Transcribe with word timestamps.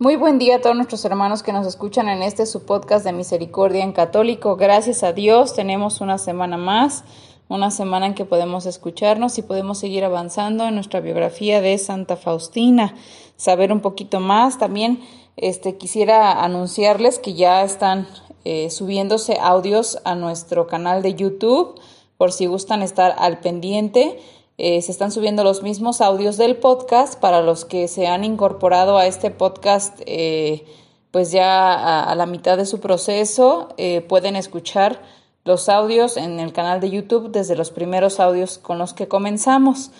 Muy 0.00 0.16
buen 0.16 0.40
día 0.40 0.56
a 0.56 0.60
todos 0.60 0.74
nuestros 0.74 1.04
hermanos 1.04 1.44
que 1.44 1.52
nos 1.52 1.68
escuchan 1.68 2.08
en 2.08 2.20
este 2.24 2.46
su 2.46 2.66
podcast 2.66 3.04
de 3.04 3.12
Misericordia 3.12 3.84
en 3.84 3.92
Católico. 3.92 4.56
Gracias 4.56 5.04
a 5.04 5.12
Dios 5.12 5.54
tenemos 5.54 6.00
una 6.00 6.18
semana 6.18 6.56
más, 6.56 7.04
una 7.48 7.70
semana 7.70 8.06
en 8.06 8.14
que 8.14 8.24
podemos 8.24 8.66
escucharnos 8.66 9.38
y 9.38 9.42
podemos 9.42 9.78
seguir 9.78 10.02
avanzando 10.02 10.66
en 10.66 10.74
nuestra 10.74 10.98
biografía 10.98 11.60
de 11.60 11.78
Santa 11.78 12.16
Faustina, 12.16 12.96
saber 13.36 13.72
un 13.72 13.78
poquito 13.78 14.18
más. 14.18 14.58
También 14.58 14.98
este, 15.36 15.76
quisiera 15.76 16.42
anunciarles 16.42 17.20
que 17.20 17.34
ya 17.34 17.62
están 17.62 18.08
eh, 18.44 18.70
subiéndose 18.70 19.38
audios 19.40 20.00
a 20.04 20.16
nuestro 20.16 20.66
canal 20.66 21.02
de 21.02 21.14
YouTube 21.14 21.80
por 22.18 22.32
si 22.32 22.46
gustan 22.46 22.82
estar 22.82 23.14
al 23.16 23.38
pendiente. 23.38 24.18
Eh, 24.56 24.82
se 24.82 24.92
están 24.92 25.10
subiendo 25.10 25.42
los 25.42 25.64
mismos 25.64 26.00
audios 26.00 26.36
del 26.36 26.56
podcast 26.56 27.18
para 27.18 27.42
los 27.42 27.64
que 27.64 27.88
se 27.88 28.06
han 28.06 28.22
incorporado 28.22 28.98
a 28.98 29.06
este 29.06 29.32
podcast 29.32 30.00
eh, 30.06 30.64
pues 31.10 31.32
ya 31.32 32.04
a, 32.04 32.14
la 32.14 32.26
mitad 32.26 32.56
de 32.56 32.64
su 32.64 32.78
proceso 32.78 33.70
eh, 33.78 34.00
pueden 34.02 34.36
escuchar 34.36 35.02
los 35.44 35.68
audios 35.68 36.16
en 36.16 36.38
el 36.38 36.52
canal 36.52 36.80
de 36.80 36.90
YouTube 36.90 37.32
desde 37.32 37.56
los 37.56 37.72
primeros 37.72 38.20
audios 38.20 38.58
con 38.58 38.78
los 38.78 38.94
que 38.94 39.08
comenzamos. 39.08 39.90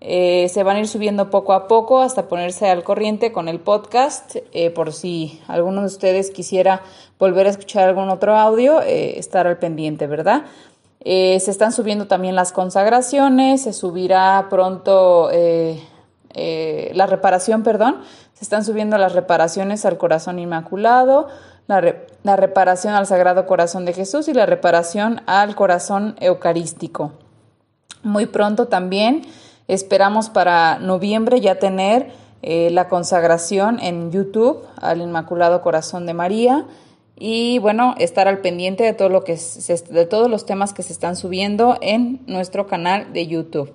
se 0.00 0.62
van 0.64 0.76
a 0.76 0.80
ir 0.80 0.88
subiendo 0.88 1.30
poco 1.30 1.52
a 1.52 1.68
poco 1.68 2.00
hasta 2.00 2.28
ponerse 2.28 2.68
al 2.68 2.82
corriente 2.82 3.32
con 3.32 3.48
el 3.48 3.60
podcast. 3.60 4.36
por 4.74 4.92
si 4.92 5.40
alguno 5.46 5.80
de 5.80 5.86
ustedes 5.86 6.30
quisiera 6.30 6.82
volver 7.18 7.46
a 7.46 7.50
escuchar 7.50 7.88
algún 7.88 8.10
otro 8.10 8.36
audio, 8.36 8.80
estar 8.82 9.46
al 9.46 9.58
pendiente, 9.58 10.06
¿verdad? 10.06 10.44
Eh, 11.02 11.40
se 11.40 11.50
están 11.50 11.72
subiendo 11.72 12.06
también 12.06 12.34
las 12.34 12.52
consagraciones, 12.52 13.62
se 13.62 13.72
subirá 13.72 14.48
pronto 14.50 15.30
eh, 15.32 15.82
eh, 16.34 16.90
la 16.94 17.06
reparación, 17.06 17.62
perdón, 17.62 18.02
se 18.34 18.44
están 18.44 18.64
subiendo 18.64 18.98
las 18.98 19.14
reparaciones 19.14 19.86
al 19.86 19.96
corazón 19.96 20.38
inmaculado, 20.38 21.28
la, 21.68 21.94
la, 22.22 22.36
reparación 22.36 22.94
al 22.94 23.06
Sagrado 23.06 23.46
Corazón 23.46 23.86
de 23.86 23.94
Jesús 23.94 24.28
y 24.28 24.34
la 24.34 24.44
reparación 24.44 25.22
al 25.26 25.54
corazón 25.54 26.16
eucarístico. 26.20 27.12
Muy 28.02 28.26
pronto 28.26 28.68
también 28.68 29.22
esperamos 29.68 30.28
para 30.28 30.78
noviembre 30.80 31.40
ya 31.40 31.58
tener 31.58 32.12
la 32.42 32.88
consagración 32.88 33.78
en 33.80 34.10
YouTube 34.10 34.66
al 34.80 35.02
Inmaculado 35.02 35.60
Corazón 35.60 36.06
de 36.06 36.14
María 36.14 36.64
y 37.22 37.58
bueno, 37.58 37.94
estar 37.98 38.28
al 38.28 38.38
pendiente 38.38 38.82
de 38.82 38.94
todo 38.94 39.10
lo 39.10 39.24
que 39.24 39.38
de 39.90 40.06
todos 40.06 40.30
los 40.30 40.46
temas 40.46 40.72
que 40.72 40.82
se 40.82 40.94
están 40.94 41.16
subiendo 41.16 41.76
en 41.82 42.22
nuestro 42.26 42.66
canal 42.66 43.12
de 43.12 43.26
YouTube. 43.26 43.70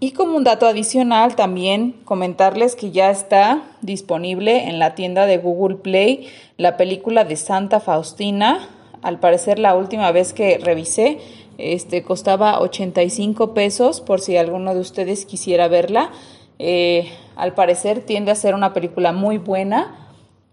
Y 0.00 0.12
como 0.12 0.36
un 0.36 0.42
dato 0.42 0.66
adicional, 0.66 1.36
también 1.36 1.92
comentarles 2.04 2.74
que 2.74 2.90
ya 2.90 3.10
está 3.10 3.62
disponible 3.82 4.68
en 4.68 4.80
la 4.80 4.96
tienda 4.96 5.26
de 5.26 5.38
Google 5.38 5.76
Play 5.76 6.28
la 6.56 6.76
película 6.76 7.24
de 7.24 7.36
Santa 7.36 7.78
Faustina. 7.78 8.68
Al 9.00 9.20
parecer 9.20 9.60
la 9.60 9.76
última 9.76 10.10
vez 10.10 10.32
que 10.32 10.58
revisé, 10.58 11.18
este 11.56 12.02
costaba 12.02 12.60
85 12.60 13.54
pesos 13.54 14.00
por 14.00 14.20
si 14.20 14.36
alguno 14.36 14.74
de 14.74 14.80
ustedes 14.80 15.24
quisiera 15.24 15.68
verla. 15.68 16.10
Eh, 16.58 17.08
al 17.36 17.54
parecer 17.54 18.00
tiende 18.00 18.32
a 18.32 18.34
ser 18.34 18.56
una 18.56 18.72
película 18.72 19.12
muy 19.12 19.38
buena 19.38 20.07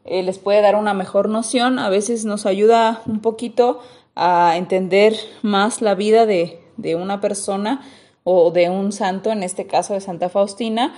eh, 0.05 0.21
les 0.21 0.37
puede 0.37 0.61
dar 0.61 0.75
una 0.75 0.93
mejor 0.93 1.29
noción, 1.29 1.79
a 1.79 1.89
veces 1.89 2.25
nos 2.25 2.45
ayuda 2.45 3.01
un 3.07 3.21
poquito 3.21 3.81
a 4.15 4.55
entender 4.55 5.15
más 5.41 5.81
la 5.81 5.95
vida 5.95 6.25
de, 6.27 6.61
una 6.95 7.21
persona 7.21 7.81
o 8.23 8.51
de 8.51 8.69
un 8.69 8.91
santo, 8.91 9.31
en 9.31 9.41
este 9.41 9.65
caso 9.65 9.93
de 9.93 10.01
Santa 10.01 10.29
Faustina, 10.29 10.93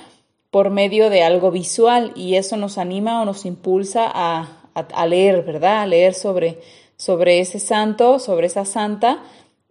por 0.52 0.72
medio 0.72 1.10
de 1.10 1.24
algo 1.24 1.52
visual 1.52 2.12
y 2.16 2.36
eso 2.36 2.58
nos 2.58 2.78
anima 2.78 3.22
o 3.22 3.26
nos 3.26 3.46
impulsa 3.46 4.10
a, 4.14 5.06
leer, 5.08 5.44
¿verdad? 5.44 5.82
A 5.82 5.86
leer 5.88 6.14
sobre, 6.14 6.60
sobre 6.98 7.40
ese 7.40 7.60
santo, 7.60 8.20
sobre 8.20 8.48
esa 8.48 8.66
santa 8.66 9.24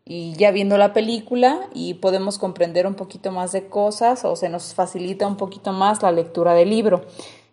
y 0.05 0.35
ya 0.35 0.51
viendo 0.51 0.79
la 0.79 0.93
película 0.93 1.69
y 1.75 1.95
podemos 1.95 2.39
comprender 2.39 2.87
un 2.87 2.95
poquito 2.95 3.33
más 3.33 3.53
de 3.53 3.69
cosas 3.69 4.25
o 4.25 4.35
se 4.35 4.49
nos 4.49 4.75
facilita 4.75 5.27
un 5.27 5.37
poquito 5.37 5.73
más 5.73 6.03
la 6.03 6.13
lectura 6.13 6.55
del 6.55 6.71
libro. 6.71 7.05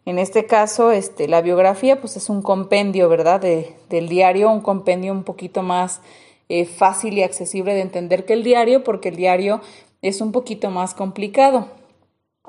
En 0.05 0.19
este 0.19 0.45
caso, 0.45 0.91
este, 0.91 1.27
la 1.27 1.41
biografía 1.41 2.01
pues 2.01 2.17
es 2.17 2.29
un 2.29 2.41
compendio, 2.41 3.07
¿verdad? 3.07 3.39
De, 3.39 3.73
del 3.89 4.09
diario, 4.09 4.51
un 4.51 4.61
compendio 4.61 5.13
un 5.13 5.23
poquito 5.23 5.63
más 5.63 6.01
eh, 6.49 6.65
fácil 6.65 7.17
y 7.17 7.23
accesible 7.23 7.73
de 7.73 7.81
entender 7.81 8.25
que 8.25 8.33
el 8.33 8.43
diario, 8.43 8.83
porque 8.83 9.09
el 9.09 9.15
diario 9.15 9.61
es 10.01 10.19
un 10.19 10.31
poquito 10.31 10.69
más 10.69 10.93
complicado. 10.93 11.67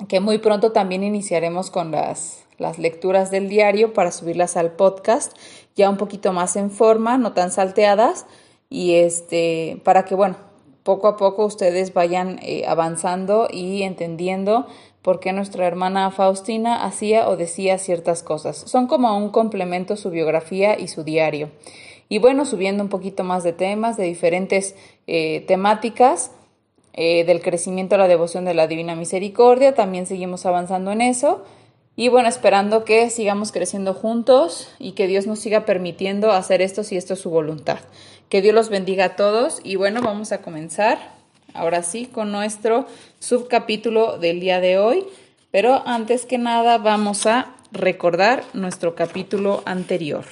Que 0.09 0.19
muy 0.19 0.39
pronto 0.39 0.73
también 0.73 1.03
iniciaremos 1.03 1.71
con 1.71 1.91
las, 1.91 2.43
las 2.57 2.77
lecturas 2.77 3.31
del 3.31 3.47
diario 3.47 3.93
para 3.93 4.11
subirlas 4.11 4.57
al 4.57 4.73
podcast, 4.73 5.33
ya 5.75 5.89
un 5.89 5.95
poquito 5.95 6.33
más 6.33 6.57
en 6.57 6.69
forma, 6.69 7.17
no 7.17 7.31
tan 7.31 7.51
salteadas, 7.51 8.25
y 8.69 8.95
este, 8.95 9.79
para 9.85 10.03
que, 10.03 10.15
bueno, 10.15 10.35
poco 10.83 11.07
a 11.07 11.15
poco 11.17 11.45
ustedes 11.45 11.93
vayan 11.93 12.39
eh, 12.43 12.65
avanzando 12.67 13.47
y 13.49 13.83
entendiendo 13.83 14.67
por 15.05 15.19
qué 15.19 15.33
nuestra 15.33 15.67
hermana 15.67 16.09
Faustina 16.09 16.83
hacía 16.83 17.29
o 17.29 17.37
decía 17.37 17.77
ciertas 17.77 18.23
cosas. 18.23 18.57
Son 18.57 18.87
como 18.87 19.15
un 19.15 19.29
complemento 19.29 19.97
su 19.97 20.09
biografía 20.09 20.79
y 20.79 20.87
su 20.87 21.03
diario. 21.03 21.51
Y 22.09 22.17
bueno, 22.17 22.43
subiendo 22.43 22.81
un 22.81 22.89
poquito 22.89 23.23
más 23.23 23.43
de 23.43 23.53
temas, 23.53 23.97
de 23.97 24.05
diferentes 24.05 24.75
eh, 25.05 25.45
temáticas, 25.47 26.31
eh, 26.93 27.23
del 27.23 27.43
crecimiento 27.43 27.93
a 27.93 27.97
la 27.99 28.07
devoción 28.07 28.45
de 28.45 28.55
la 28.55 28.65
Divina 28.65 28.95
Misericordia, 28.95 29.75
también 29.75 30.07
seguimos 30.07 30.47
avanzando 30.47 30.91
en 30.91 31.01
eso. 31.01 31.43
Y 31.95 32.09
bueno, 32.09 32.27
esperando 32.27 32.83
que 32.83 33.11
sigamos 33.11 33.51
creciendo 33.51 33.93
juntos 33.93 34.69
y 34.79 34.93
que 34.93 35.05
Dios 35.05 35.27
nos 35.27 35.37
siga 35.37 35.65
permitiendo 35.65 36.31
hacer 36.31 36.63
esto 36.63 36.83
si 36.83 36.97
esto 36.97 37.13
es 37.13 37.19
su 37.19 37.29
voluntad. 37.29 37.77
Que 38.27 38.41
Dios 38.41 38.55
los 38.55 38.69
bendiga 38.69 39.05
a 39.05 39.15
todos 39.15 39.61
y 39.63 39.75
bueno, 39.75 40.01
vamos 40.01 40.31
a 40.31 40.41
comenzar 40.41 41.14
ahora 41.55 41.83
sí 41.83 42.05
con 42.05 42.31
nuestro 42.31 42.87
subcapítulo 43.19 44.17
del 44.17 44.39
día 44.39 44.59
de 44.59 44.77
hoy, 44.77 45.05
pero 45.51 45.87
antes 45.87 46.25
que 46.25 46.37
nada 46.37 46.77
vamos 46.77 47.25
a 47.25 47.55
recordar 47.71 48.43
nuestro 48.53 48.95
capítulo 48.95 49.63
anterior. 49.65 50.25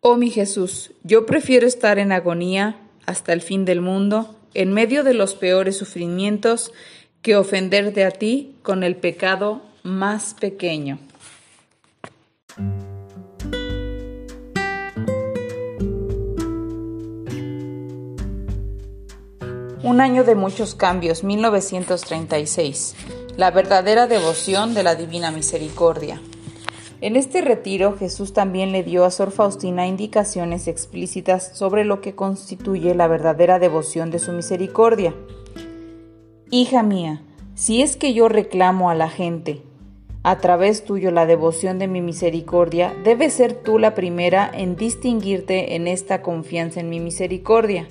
Oh 0.00 0.16
mi 0.16 0.30
Jesús, 0.30 0.92
yo 1.02 1.26
prefiero 1.26 1.66
estar 1.66 1.98
en 1.98 2.12
agonía 2.12 2.76
hasta 3.04 3.32
el 3.32 3.42
fin 3.42 3.64
del 3.64 3.80
mundo, 3.80 4.34
en 4.54 4.72
medio 4.72 5.04
de 5.04 5.14
los 5.14 5.34
peores 5.34 5.76
sufrimientos, 5.76 6.72
que 7.22 7.36
ofenderte 7.36 8.04
a 8.04 8.10
ti 8.10 8.54
con 8.62 8.82
el 8.82 8.96
pecado 8.96 9.62
más 9.82 10.34
pequeño. 10.40 10.98
Un 19.90 20.00
año 20.00 20.22
de 20.22 20.36
muchos 20.36 20.76
cambios, 20.76 21.24
1936. 21.24 22.94
La 23.36 23.50
verdadera 23.50 24.06
devoción 24.06 24.72
de 24.72 24.84
la 24.84 24.94
Divina 24.94 25.32
Misericordia. 25.32 26.22
En 27.00 27.16
este 27.16 27.40
retiro 27.40 27.96
Jesús 27.98 28.32
también 28.32 28.70
le 28.70 28.84
dio 28.84 29.04
a 29.04 29.10
Sor 29.10 29.32
Faustina 29.32 29.88
indicaciones 29.88 30.68
explícitas 30.68 31.58
sobre 31.58 31.84
lo 31.84 32.00
que 32.00 32.14
constituye 32.14 32.94
la 32.94 33.08
verdadera 33.08 33.58
devoción 33.58 34.12
de 34.12 34.20
su 34.20 34.30
misericordia. 34.30 35.12
Hija 36.52 36.84
mía, 36.84 37.22
si 37.56 37.82
es 37.82 37.96
que 37.96 38.14
yo 38.14 38.28
reclamo 38.28 38.90
a 38.90 38.94
la 38.94 39.08
gente, 39.08 39.64
a 40.22 40.38
través 40.38 40.84
tuyo 40.84 41.10
la 41.10 41.26
devoción 41.26 41.80
de 41.80 41.88
mi 41.88 42.00
misericordia, 42.00 42.94
debes 43.02 43.34
ser 43.34 43.54
tú 43.54 43.80
la 43.80 43.96
primera 43.96 44.48
en 44.54 44.76
distinguirte 44.76 45.74
en 45.74 45.88
esta 45.88 46.22
confianza 46.22 46.78
en 46.78 46.90
mi 46.90 47.00
misericordia 47.00 47.88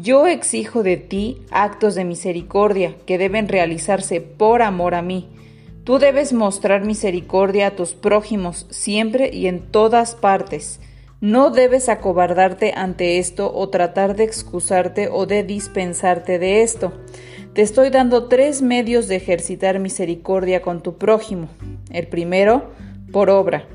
yo 0.00 0.28
exijo 0.28 0.84
de 0.84 0.96
ti 0.96 1.42
actos 1.50 1.96
de 1.96 2.04
misericordia 2.04 2.94
que 3.04 3.18
deben 3.18 3.48
realizarse 3.48 4.20
por 4.20 4.62
amor 4.62 4.94
a 4.94 5.02
mí. 5.02 5.28
Tú 5.82 5.98
debes 5.98 6.32
mostrar 6.32 6.84
misericordia 6.84 7.66
a 7.66 7.70
tus 7.72 7.94
prójimos 7.94 8.68
siempre 8.70 9.34
y 9.34 9.48
en 9.48 9.58
todas 9.58 10.14
partes. 10.14 10.78
No 11.20 11.50
debes 11.50 11.88
acobardarte 11.88 12.74
ante 12.76 13.18
esto 13.18 13.52
o 13.52 13.70
tratar 13.70 14.14
de 14.14 14.22
excusarte 14.22 15.08
o 15.10 15.26
de 15.26 15.42
dispensarte 15.42 16.38
de 16.38 16.62
esto. 16.62 16.92
Te 17.52 17.62
estoy 17.62 17.90
dando 17.90 18.28
tres 18.28 18.62
medios 18.62 19.08
de 19.08 19.16
ejercitar 19.16 19.80
misericordia 19.80 20.62
con 20.62 20.80
tu 20.80 20.96
prójimo. 20.96 21.48
El 21.90 22.06
primero, 22.06 22.70
por 23.10 23.30
obra. 23.30 23.66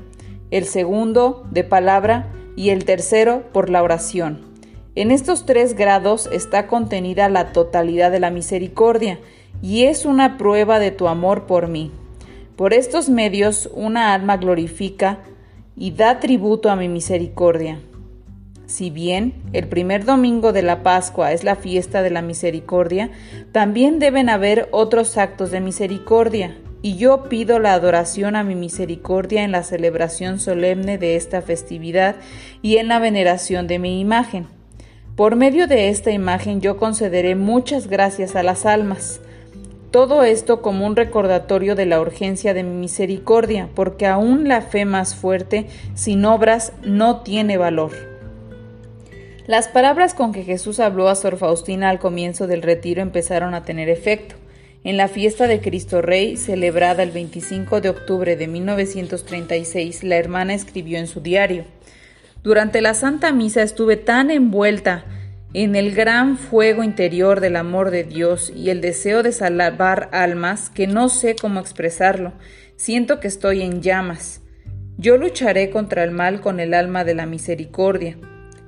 El 0.50 0.64
segundo, 0.64 1.46
de 1.50 1.64
palabra. 1.64 2.32
Y 2.56 2.70
el 2.70 2.86
tercero, 2.86 3.42
por 3.52 3.68
la 3.68 3.82
oración. 3.82 4.53
En 4.96 5.10
estos 5.10 5.44
tres 5.44 5.74
grados 5.74 6.28
está 6.30 6.68
contenida 6.68 7.28
la 7.28 7.52
totalidad 7.52 8.12
de 8.12 8.20
la 8.20 8.30
misericordia, 8.30 9.18
y 9.60 9.84
es 9.84 10.04
una 10.04 10.36
prueba 10.36 10.78
de 10.78 10.92
tu 10.92 11.08
amor 11.08 11.46
por 11.46 11.66
mí. 11.66 11.90
Por 12.54 12.72
estos 12.72 13.08
medios 13.08 13.68
una 13.74 14.14
alma 14.14 14.36
glorifica 14.36 15.18
y 15.76 15.90
da 15.90 16.20
tributo 16.20 16.70
a 16.70 16.76
mi 16.76 16.88
misericordia. 16.88 17.80
Si 18.66 18.90
bien 18.90 19.34
el 19.52 19.66
primer 19.66 20.04
domingo 20.04 20.52
de 20.52 20.62
la 20.62 20.84
Pascua 20.84 21.32
es 21.32 21.42
la 21.42 21.56
fiesta 21.56 22.02
de 22.02 22.10
la 22.10 22.22
misericordia, 22.22 23.10
también 23.50 23.98
deben 23.98 24.28
haber 24.28 24.68
otros 24.70 25.18
actos 25.18 25.50
de 25.50 25.60
misericordia, 25.60 26.56
y 26.82 26.96
yo 26.96 27.28
pido 27.28 27.58
la 27.58 27.72
adoración 27.72 28.36
a 28.36 28.44
mi 28.44 28.54
misericordia 28.54 29.42
en 29.42 29.50
la 29.50 29.64
celebración 29.64 30.38
solemne 30.38 30.98
de 30.98 31.16
esta 31.16 31.42
festividad 31.42 32.14
y 32.62 32.76
en 32.76 32.86
la 32.86 33.00
veneración 33.00 33.66
de 33.66 33.80
mi 33.80 34.00
imagen. 34.00 34.46
Por 35.16 35.36
medio 35.36 35.68
de 35.68 35.90
esta 35.90 36.10
imagen 36.10 36.60
yo 36.60 36.76
concederé 36.76 37.36
muchas 37.36 37.86
gracias 37.86 38.34
a 38.34 38.42
las 38.42 38.66
almas, 38.66 39.20
todo 39.92 40.24
esto 40.24 40.60
como 40.60 40.84
un 40.84 40.96
recordatorio 40.96 41.76
de 41.76 41.86
la 41.86 42.00
urgencia 42.00 42.52
de 42.52 42.64
mi 42.64 42.74
misericordia, 42.74 43.68
porque 43.76 44.08
aún 44.08 44.48
la 44.48 44.60
fe 44.60 44.84
más 44.84 45.14
fuerte, 45.14 45.68
sin 45.94 46.24
obras, 46.24 46.72
no 46.82 47.20
tiene 47.20 47.58
valor. 47.58 47.92
Las 49.46 49.68
palabras 49.68 50.14
con 50.14 50.32
que 50.32 50.42
Jesús 50.42 50.80
habló 50.80 51.08
a 51.08 51.14
Sor 51.14 51.36
Faustina 51.36 51.90
al 51.90 52.00
comienzo 52.00 52.48
del 52.48 52.62
retiro 52.62 53.00
empezaron 53.00 53.54
a 53.54 53.62
tener 53.62 53.88
efecto. 53.88 54.34
En 54.82 54.96
la 54.96 55.06
fiesta 55.06 55.46
de 55.46 55.60
Cristo 55.60 56.02
Rey, 56.02 56.36
celebrada 56.36 57.04
el 57.04 57.12
25 57.12 57.80
de 57.80 57.90
octubre 57.90 58.34
de 58.34 58.48
1936, 58.48 60.02
la 60.02 60.16
hermana 60.16 60.54
escribió 60.54 60.98
en 60.98 61.06
su 61.06 61.20
diario, 61.20 61.66
Durante 62.44 62.82
la 62.82 62.92
Santa 62.92 63.32
Misa 63.32 63.62
estuve 63.62 63.96
tan 63.96 64.30
envuelta 64.30 65.06
en 65.54 65.74
el 65.76 65.94
gran 65.94 66.36
fuego 66.36 66.84
interior 66.84 67.40
del 67.40 67.56
amor 67.56 67.90
de 67.90 68.04
Dios 68.04 68.52
y 68.54 68.68
el 68.68 68.82
deseo 68.82 69.22
de 69.22 69.32
salvar 69.32 70.10
almas 70.12 70.68
que 70.68 70.86
no 70.86 71.08
sé 71.08 71.36
cómo 71.36 71.58
expresarlo. 71.58 72.34
Siento 72.76 73.18
que 73.18 73.28
estoy 73.28 73.62
en 73.62 73.80
llamas. 73.80 74.42
Yo 74.98 75.16
lucharé 75.16 75.70
contra 75.70 76.04
el 76.04 76.10
mal 76.10 76.42
con 76.42 76.60
el 76.60 76.74
alma 76.74 77.02
de 77.02 77.14
la 77.14 77.24
misericordia. 77.24 78.18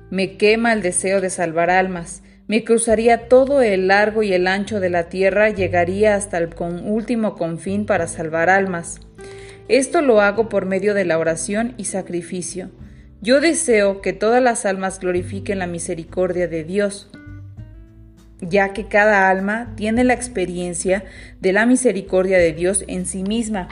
Me 0.09 0.37
quema 0.37 0.73
el 0.73 0.81
deseo 0.81 1.21
de 1.21 1.29
salvar 1.29 1.69
almas. 1.69 2.23
Me 2.47 2.63
cruzaría 2.63 3.27
todo 3.29 3.61
el 3.61 3.89
largo 3.89 4.23
y 4.23 4.33
el 4.33 4.47
ancho 4.47 4.79
de 4.79 4.89
la 4.89 5.07
tierra, 5.07 5.51
llegaría 5.51 6.15
hasta 6.15 6.39
el 6.39 6.49
último 6.83 7.35
confín 7.35 7.85
para 7.85 8.07
salvar 8.07 8.49
almas. 8.49 9.01
Esto 9.67 10.01
lo 10.01 10.19
hago 10.19 10.49
por 10.49 10.65
medio 10.65 10.95
de 10.95 11.05
la 11.05 11.19
oración 11.19 11.75
y 11.77 11.85
sacrificio. 11.85 12.71
Yo 13.19 13.41
deseo 13.41 14.01
que 14.01 14.13
todas 14.13 14.43
las 14.43 14.65
almas 14.67 14.99
glorifiquen 14.99 15.57
la 15.57 15.65
misericordia 15.65 16.47
de 16.47 16.63
Dios, 16.63 17.09
ya 18.41 18.73
que 18.73 18.85
cada 18.85 19.29
alma 19.31 19.73
tiene 19.75 20.03
la 20.03 20.13
experiencia 20.13 21.03
de 21.41 21.51
la 21.51 21.65
misericordia 21.65 22.37
de 22.37 22.53
Dios 22.53 22.85
en 22.87 23.07
sí 23.07 23.23
misma. 23.23 23.69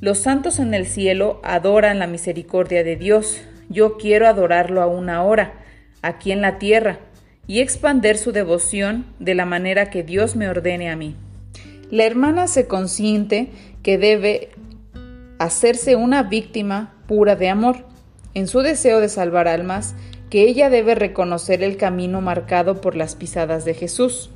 Los 0.00 0.18
santos 0.18 0.60
en 0.60 0.74
el 0.74 0.86
cielo 0.86 1.40
adoran 1.42 1.98
la 1.98 2.06
misericordia 2.06 2.84
de 2.84 2.94
Dios. 2.94 3.40
Yo 3.68 3.96
quiero 3.96 4.28
adorarlo 4.28 4.80
aún 4.80 5.10
ahora, 5.10 5.54
aquí 6.00 6.30
en 6.30 6.40
la 6.40 6.58
tierra, 6.58 7.00
y 7.48 7.60
expander 7.60 8.16
su 8.16 8.30
devoción 8.30 9.06
de 9.18 9.34
la 9.34 9.44
manera 9.44 9.90
que 9.90 10.04
Dios 10.04 10.36
me 10.36 10.48
ordene 10.48 10.88
a 10.88 10.94
mí. 10.94 11.16
La 11.90 12.04
hermana 12.04 12.46
se 12.46 12.68
consiente 12.68 13.48
que 13.82 13.98
debe 13.98 14.50
hacerse 15.40 15.96
una 15.96 16.22
víctima 16.22 16.94
pura 17.08 17.34
de 17.34 17.48
amor 17.48 17.93
en 18.34 18.48
su 18.48 18.60
deseo 18.60 19.00
de 19.00 19.08
salvar 19.08 19.48
almas, 19.48 19.94
que 20.28 20.42
ella 20.42 20.68
debe 20.68 20.94
reconocer 20.94 21.62
el 21.62 21.76
camino 21.76 22.20
marcado 22.20 22.80
por 22.80 22.96
las 22.96 23.14
pisadas 23.14 23.64
de 23.64 23.74
Jesús, 23.74 24.30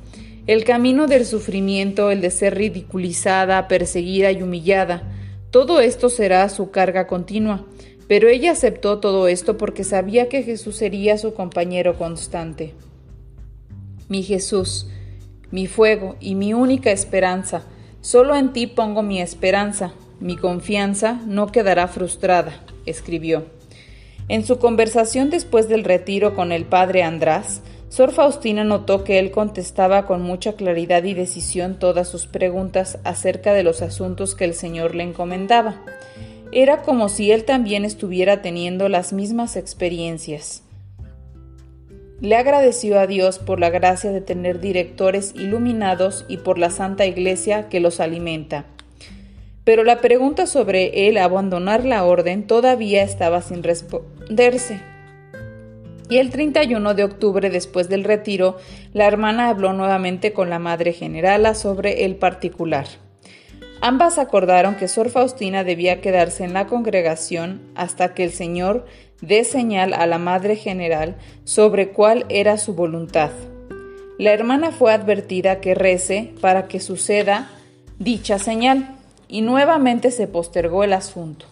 el 0.47 0.63
camino 0.63 1.07
del 1.07 1.25
sufrimiento, 1.25 2.09
el 2.09 2.21
de 2.21 2.31
ser 2.31 2.55
ridiculizada, 2.55 3.67
perseguida 3.67 4.31
y 4.31 4.41
humillada. 4.41 5.03
Todo 5.51 5.81
esto 5.81 6.09
será 6.09 6.47
su 6.49 6.71
carga 6.71 7.05
continua, 7.05 7.65
pero 8.07 8.29
ella 8.29 8.53
aceptó 8.53 8.99
todo 8.99 9.27
esto 9.27 9.57
porque 9.57 9.83
sabía 9.83 10.29
que 10.29 10.41
Jesús 10.41 10.75
sería 10.75 11.17
su 11.17 11.33
compañero 11.33 11.97
constante. 11.97 12.73
Mi 14.07 14.23
Jesús, 14.23 14.87
mi 15.51 15.67
fuego 15.67 16.15
y 16.19 16.35
mi 16.35 16.53
única 16.53 16.91
esperanza, 16.91 17.63
solo 18.01 18.35
en 18.35 18.53
ti 18.53 18.65
pongo 18.65 19.03
mi 19.03 19.21
esperanza, 19.21 19.93
mi 20.19 20.35
confianza 20.35 21.21
no 21.27 21.51
quedará 21.51 21.87
frustrada, 21.87 22.53
escribió. 22.85 23.58
En 24.29 24.45
su 24.45 24.59
conversación 24.59 25.31
después 25.31 25.67
del 25.69 25.83
retiro 25.83 26.35
con 26.35 26.51
el 26.51 26.63
padre 26.65 27.01
András, 27.01 27.61
Sor 27.89 28.11
Faustina 28.11 28.63
notó 28.63 29.03
que 29.03 29.17
él 29.17 29.31
contestaba 29.31 30.05
con 30.05 30.21
mucha 30.21 30.53
claridad 30.53 31.03
y 31.03 31.15
decisión 31.15 31.79
todas 31.79 32.07
sus 32.07 32.27
preguntas 32.27 32.99
acerca 33.03 33.53
de 33.53 33.63
los 33.63 33.81
asuntos 33.81 34.35
que 34.35 34.45
el 34.45 34.53
Señor 34.53 34.93
le 34.93 35.01
encomendaba. 35.01 35.81
Era 36.51 36.83
como 36.83 37.09
si 37.09 37.31
él 37.31 37.43
también 37.43 37.85
estuviera 37.85 38.43
teniendo 38.43 38.87
las 38.87 39.13
mismas 39.13 39.55
experiencias. 39.55 40.61
Le 42.21 42.35
agradeció 42.35 42.99
a 42.99 43.07
Dios 43.07 43.39
por 43.39 43.59
la 43.59 43.71
gracia 43.71 44.11
de 44.11 44.21
tener 44.21 44.59
directores 44.59 45.33
iluminados 45.35 46.25
y 46.27 46.37
por 46.37 46.59
la 46.59 46.69
Santa 46.69 47.07
Iglesia 47.07 47.67
que 47.67 47.79
los 47.79 47.99
alimenta 47.99 48.65
pero 49.69 49.83
la 49.83 50.01
pregunta 50.01 50.47
sobre 50.47 51.07
él 51.07 51.19
abandonar 51.19 51.85
la 51.85 52.03
orden 52.03 52.47
todavía 52.47 53.03
estaba 53.03 53.43
sin 53.43 53.61
responderse. 53.61 54.79
Y 56.09 56.17
el 56.17 56.31
31 56.31 56.95
de 56.95 57.03
octubre, 57.03 57.51
después 57.51 57.87
del 57.87 58.03
retiro, 58.03 58.57
la 58.93 59.05
hermana 59.05 59.47
habló 59.47 59.73
nuevamente 59.73 60.33
con 60.33 60.49
la 60.49 60.57
Madre 60.57 60.91
Generala 60.91 61.53
sobre 61.53 62.05
el 62.05 62.15
particular. 62.15 62.87
Ambas 63.79 64.17
acordaron 64.17 64.73
que 64.73 64.87
Sor 64.87 65.11
Faustina 65.11 65.63
debía 65.63 66.01
quedarse 66.01 66.45
en 66.45 66.53
la 66.53 66.65
congregación 66.65 67.61
hasta 67.75 68.15
que 68.15 68.23
el 68.23 68.31
Señor 68.31 68.87
dé 69.21 69.43
señal 69.43 69.93
a 69.93 70.07
la 70.07 70.17
Madre 70.17 70.55
General 70.55 71.15
sobre 71.43 71.89
cuál 71.89 72.25
era 72.29 72.57
su 72.57 72.73
voluntad. 72.73 73.29
La 74.17 74.31
hermana 74.33 74.71
fue 74.71 74.93
advertida 74.93 75.61
que 75.61 75.75
rece 75.75 76.33
para 76.41 76.67
que 76.67 76.79
suceda 76.79 77.51
dicha 77.99 78.39
señal 78.39 78.95
y 79.29 79.41
nuevamente 79.41 80.11
se 80.11 80.27
postergó 80.27 80.83
el 80.83 80.91
asunto. 80.91 81.45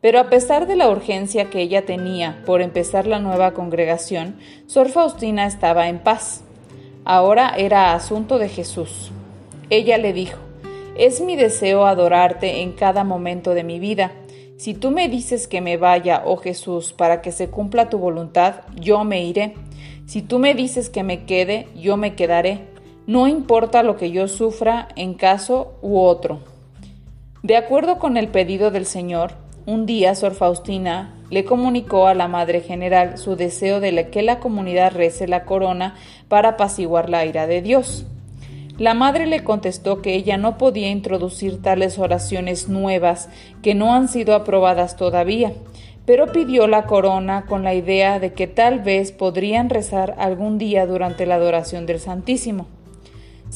Pero 0.00 0.18
a 0.18 0.30
pesar 0.30 0.66
de 0.66 0.76
la 0.76 0.88
urgencia 0.88 1.50
que 1.50 1.60
ella 1.60 1.84
tenía 1.84 2.42
por 2.46 2.62
empezar 2.62 3.06
la 3.06 3.18
nueva 3.18 3.52
congregación, 3.52 4.36
Sor 4.66 4.88
Faustina 4.88 5.46
estaba 5.46 5.88
en 5.88 5.98
paz. 5.98 6.42
Ahora 7.04 7.54
era 7.56 7.94
asunto 7.94 8.38
de 8.38 8.48
Jesús. 8.48 9.12
Ella 9.68 9.98
le 9.98 10.12
dijo, 10.12 10.38
es 10.96 11.20
mi 11.20 11.36
deseo 11.36 11.86
adorarte 11.86 12.62
en 12.62 12.72
cada 12.72 13.04
momento 13.04 13.52
de 13.52 13.64
mi 13.64 13.78
vida. 13.78 14.12
Si 14.56 14.72
tú 14.72 14.90
me 14.90 15.08
dices 15.08 15.46
que 15.46 15.60
me 15.60 15.76
vaya, 15.76 16.22
oh 16.24 16.36
Jesús, 16.36 16.94
para 16.94 17.20
que 17.20 17.30
se 17.30 17.48
cumpla 17.48 17.90
tu 17.90 17.98
voluntad, 17.98 18.62
yo 18.80 19.04
me 19.04 19.22
iré. 19.22 19.54
Si 20.06 20.22
tú 20.22 20.38
me 20.38 20.54
dices 20.54 20.88
que 20.88 21.02
me 21.02 21.24
quede, 21.24 21.68
yo 21.76 21.96
me 21.96 22.14
quedaré. 22.14 22.60
No 23.06 23.28
importa 23.28 23.82
lo 23.82 23.96
que 23.96 24.10
yo 24.10 24.28
sufra 24.28 24.88
en 24.96 25.14
caso 25.14 25.74
u 25.82 25.98
otro. 25.98 26.55
De 27.46 27.56
acuerdo 27.56 28.00
con 28.00 28.16
el 28.16 28.26
pedido 28.26 28.72
del 28.72 28.86
Señor, 28.86 29.34
un 29.66 29.86
día 29.86 30.16
Sor 30.16 30.34
Faustina 30.34 31.14
le 31.30 31.44
comunicó 31.44 32.08
a 32.08 32.14
la 32.14 32.26
Madre 32.26 32.60
General 32.60 33.18
su 33.18 33.36
deseo 33.36 33.78
de 33.78 34.10
que 34.10 34.22
la 34.22 34.40
comunidad 34.40 34.92
rece 34.92 35.28
la 35.28 35.44
corona 35.44 35.94
para 36.26 36.48
apaciguar 36.48 37.08
la 37.08 37.24
ira 37.24 37.46
de 37.46 37.62
Dios. 37.62 38.04
La 38.78 38.94
madre 38.94 39.26
le 39.26 39.44
contestó 39.44 40.02
que 40.02 40.16
ella 40.16 40.38
no 40.38 40.58
podía 40.58 40.90
introducir 40.90 41.62
tales 41.62 42.00
oraciones 42.00 42.68
nuevas 42.68 43.28
que 43.62 43.76
no 43.76 43.94
han 43.94 44.08
sido 44.08 44.34
aprobadas 44.34 44.96
todavía, 44.96 45.52
pero 46.04 46.32
pidió 46.32 46.66
la 46.66 46.86
corona 46.86 47.46
con 47.46 47.62
la 47.62 47.74
idea 47.74 48.18
de 48.18 48.32
que 48.32 48.48
tal 48.48 48.80
vez 48.80 49.12
podrían 49.12 49.70
rezar 49.70 50.16
algún 50.18 50.58
día 50.58 50.84
durante 50.84 51.26
la 51.26 51.36
adoración 51.36 51.86
del 51.86 52.00
Santísimo. 52.00 52.66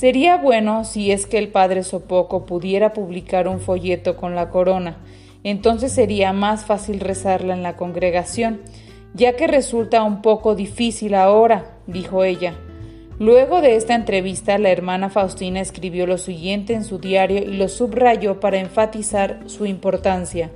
Sería 0.00 0.38
bueno 0.38 0.84
si 0.84 1.12
es 1.12 1.26
que 1.26 1.36
el 1.36 1.48
padre 1.48 1.82
Sopoco 1.82 2.46
pudiera 2.46 2.94
publicar 2.94 3.46
un 3.46 3.60
folleto 3.60 4.16
con 4.16 4.34
la 4.34 4.48
corona, 4.48 4.96
entonces 5.44 5.92
sería 5.92 6.32
más 6.32 6.64
fácil 6.64 7.00
rezarla 7.00 7.52
en 7.52 7.62
la 7.62 7.76
congregación, 7.76 8.62
ya 9.12 9.36
que 9.36 9.46
resulta 9.46 10.02
un 10.02 10.22
poco 10.22 10.54
difícil 10.54 11.14
ahora, 11.14 11.76
dijo 11.86 12.24
ella. 12.24 12.54
Luego 13.18 13.60
de 13.60 13.76
esta 13.76 13.94
entrevista, 13.94 14.56
la 14.56 14.70
hermana 14.70 15.10
Faustina 15.10 15.60
escribió 15.60 16.06
lo 16.06 16.16
siguiente 16.16 16.72
en 16.72 16.84
su 16.84 16.98
diario 16.98 17.40
y 17.40 17.58
lo 17.58 17.68
subrayó 17.68 18.40
para 18.40 18.58
enfatizar 18.58 19.40
su 19.50 19.66
importancia. 19.66 20.50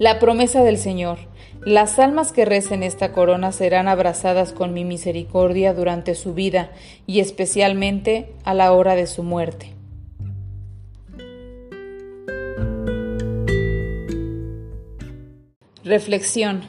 La 0.00 0.18
promesa 0.18 0.62
del 0.62 0.78
Señor. 0.78 1.18
Las 1.62 1.98
almas 1.98 2.32
que 2.32 2.46
recen 2.46 2.82
esta 2.82 3.12
corona 3.12 3.52
serán 3.52 3.86
abrazadas 3.86 4.54
con 4.54 4.72
mi 4.72 4.82
misericordia 4.82 5.74
durante 5.74 6.14
su 6.14 6.32
vida 6.32 6.70
y 7.06 7.20
especialmente 7.20 8.32
a 8.44 8.54
la 8.54 8.72
hora 8.72 8.94
de 8.94 9.06
su 9.06 9.22
muerte. 9.22 9.74
Reflexión. 15.84 16.62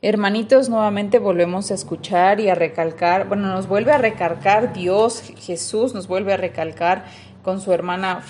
Hermanitos, 0.00 0.68
nuevamente 0.68 1.18
volvemos 1.18 1.72
a 1.72 1.74
escuchar 1.74 2.38
y 2.38 2.50
a 2.50 2.54
recalcar, 2.54 3.26
bueno, 3.26 3.48
nos 3.48 3.66
vuelve 3.66 3.90
a 3.90 3.98
recalcar 3.98 4.72
Dios, 4.72 5.24
Jesús 5.38 5.92
nos 5.92 6.06
vuelve 6.06 6.34
a 6.34 6.36
recalcar 6.36 7.04
con 7.42 7.60
su 7.60 7.72
hermana, 7.72 8.22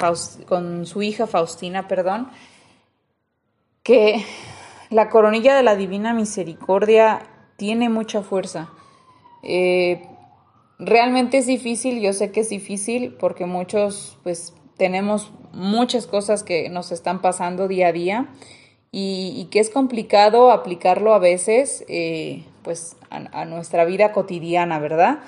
con 0.48 0.86
su 0.86 1.02
hija 1.02 1.26
Faustina, 1.26 1.88
perdón, 1.88 2.30
que 3.84 4.24
la 4.90 5.10
coronilla 5.10 5.54
de 5.54 5.62
la 5.62 5.76
Divina 5.76 6.14
Misericordia 6.14 7.22
tiene 7.56 7.88
mucha 7.88 8.22
fuerza. 8.22 8.70
Eh, 9.42 10.02
realmente 10.78 11.38
es 11.38 11.46
difícil, 11.46 12.00
yo 12.00 12.12
sé 12.12 12.32
que 12.32 12.40
es 12.40 12.48
difícil 12.48 13.14
porque 13.20 13.46
muchos 13.46 14.18
pues 14.24 14.54
tenemos 14.76 15.30
muchas 15.52 16.06
cosas 16.06 16.42
que 16.42 16.68
nos 16.70 16.90
están 16.90 17.20
pasando 17.20 17.68
día 17.68 17.88
a 17.88 17.92
día 17.92 18.28
y, 18.90 19.48
que 19.50 19.58
es 19.58 19.70
complicado 19.70 20.52
aplicarlo 20.52 21.14
a 21.14 21.18
veces 21.18 21.84
eh, 21.88 22.44
pues 22.62 22.96
a, 23.10 23.44
nuestra 23.44 23.84
vida 23.84 24.12
cotidiana, 24.12 24.78
¿verdad? 24.78 25.18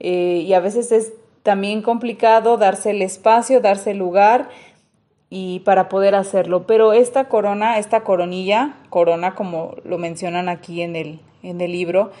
Eh, 0.00 0.42
y 0.44 0.52
a 0.52 0.60
veces 0.60 0.90
es 0.90 1.12
también 1.44 1.80
complicado 1.80 2.56
darse 2.56 2.90
el 2.90 3.02
espacio, 3.02 3.60
darse 3.60 3.92
el 3.92 3.98
lugar 3.98 4.48
y 5.36 5.58
para 5.64 5.88
poder 5.88 6.14
hacerlo. 6.14 6.64
Pero 6.64 6.92
esta 6.92 7.24
corona, 7.24 7.80
esta 7.80 8.02
coronilla, 8.04 8.76
corona 8.88 9.34
como 9.34 9.74
lo 9.82 9.98
mencionan 9.98 10.48
aquí 10.48 10.80
en 10.80 10.94
el, 10.94 11.18
en 11.42 11.60
el 11.60 11.72
libro, 11.72 12.12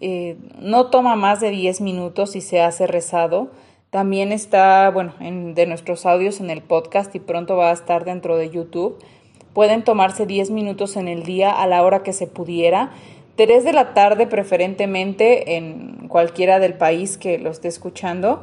eh, 0.00 0.36
no 0.58 0.86
toma 0.86 1.14
más 1.14 1.38
de 1.38 1.50
10 1.50 1.80
minutos 1.82 2.34
y 2.34 2.40
se 2.40 2.60
hace 2.60 2.88
rezado. 2.88 3.52
También 3.90 4.32
está, 4.32 4.90
bueno, 4.90 5.12
en, 5.20 5.54
de 5.54 5.66
nuestros 5.66 6.04
audios 6.04 6.40
en 6.40 6.50
el 6.50 6.60
podcast 6.60 7.14
y 7.14 7.20
pronto 7.20 7.56
va 7.56 7.70
a 7.70 7.74
estar 7.74 8.04
dentro 8.04 8.36
de 8.36 8.50
YouTube. 8.50 8.98
Pueden 9.52 9.84
tomarse 9.84 10.26
10 10.26 10.50
minutos 10.50 10.96
en 10.96 11.06
el 11.06 11.22
día 11.22 11.52
a 11.52 11.68
la 11.68 11.84
hora 11.84 12.02
que 12.02 12.12
se 12.12 12.26
pudiera. 12.26 12.90
3 13.36 13.62
de 13.62 13.72
la 13.72 13.94
tarde 13.94 14.26
preferentemente 14.26 15.56
en 15.56 16.08
cualquiera 16.08 16.58
del 16.58 16.74
país 16.74 17.18
que 17.18 17.38
lo 17.38 17.50
esté 17.50 17.68
escuchando. 17.68 18.42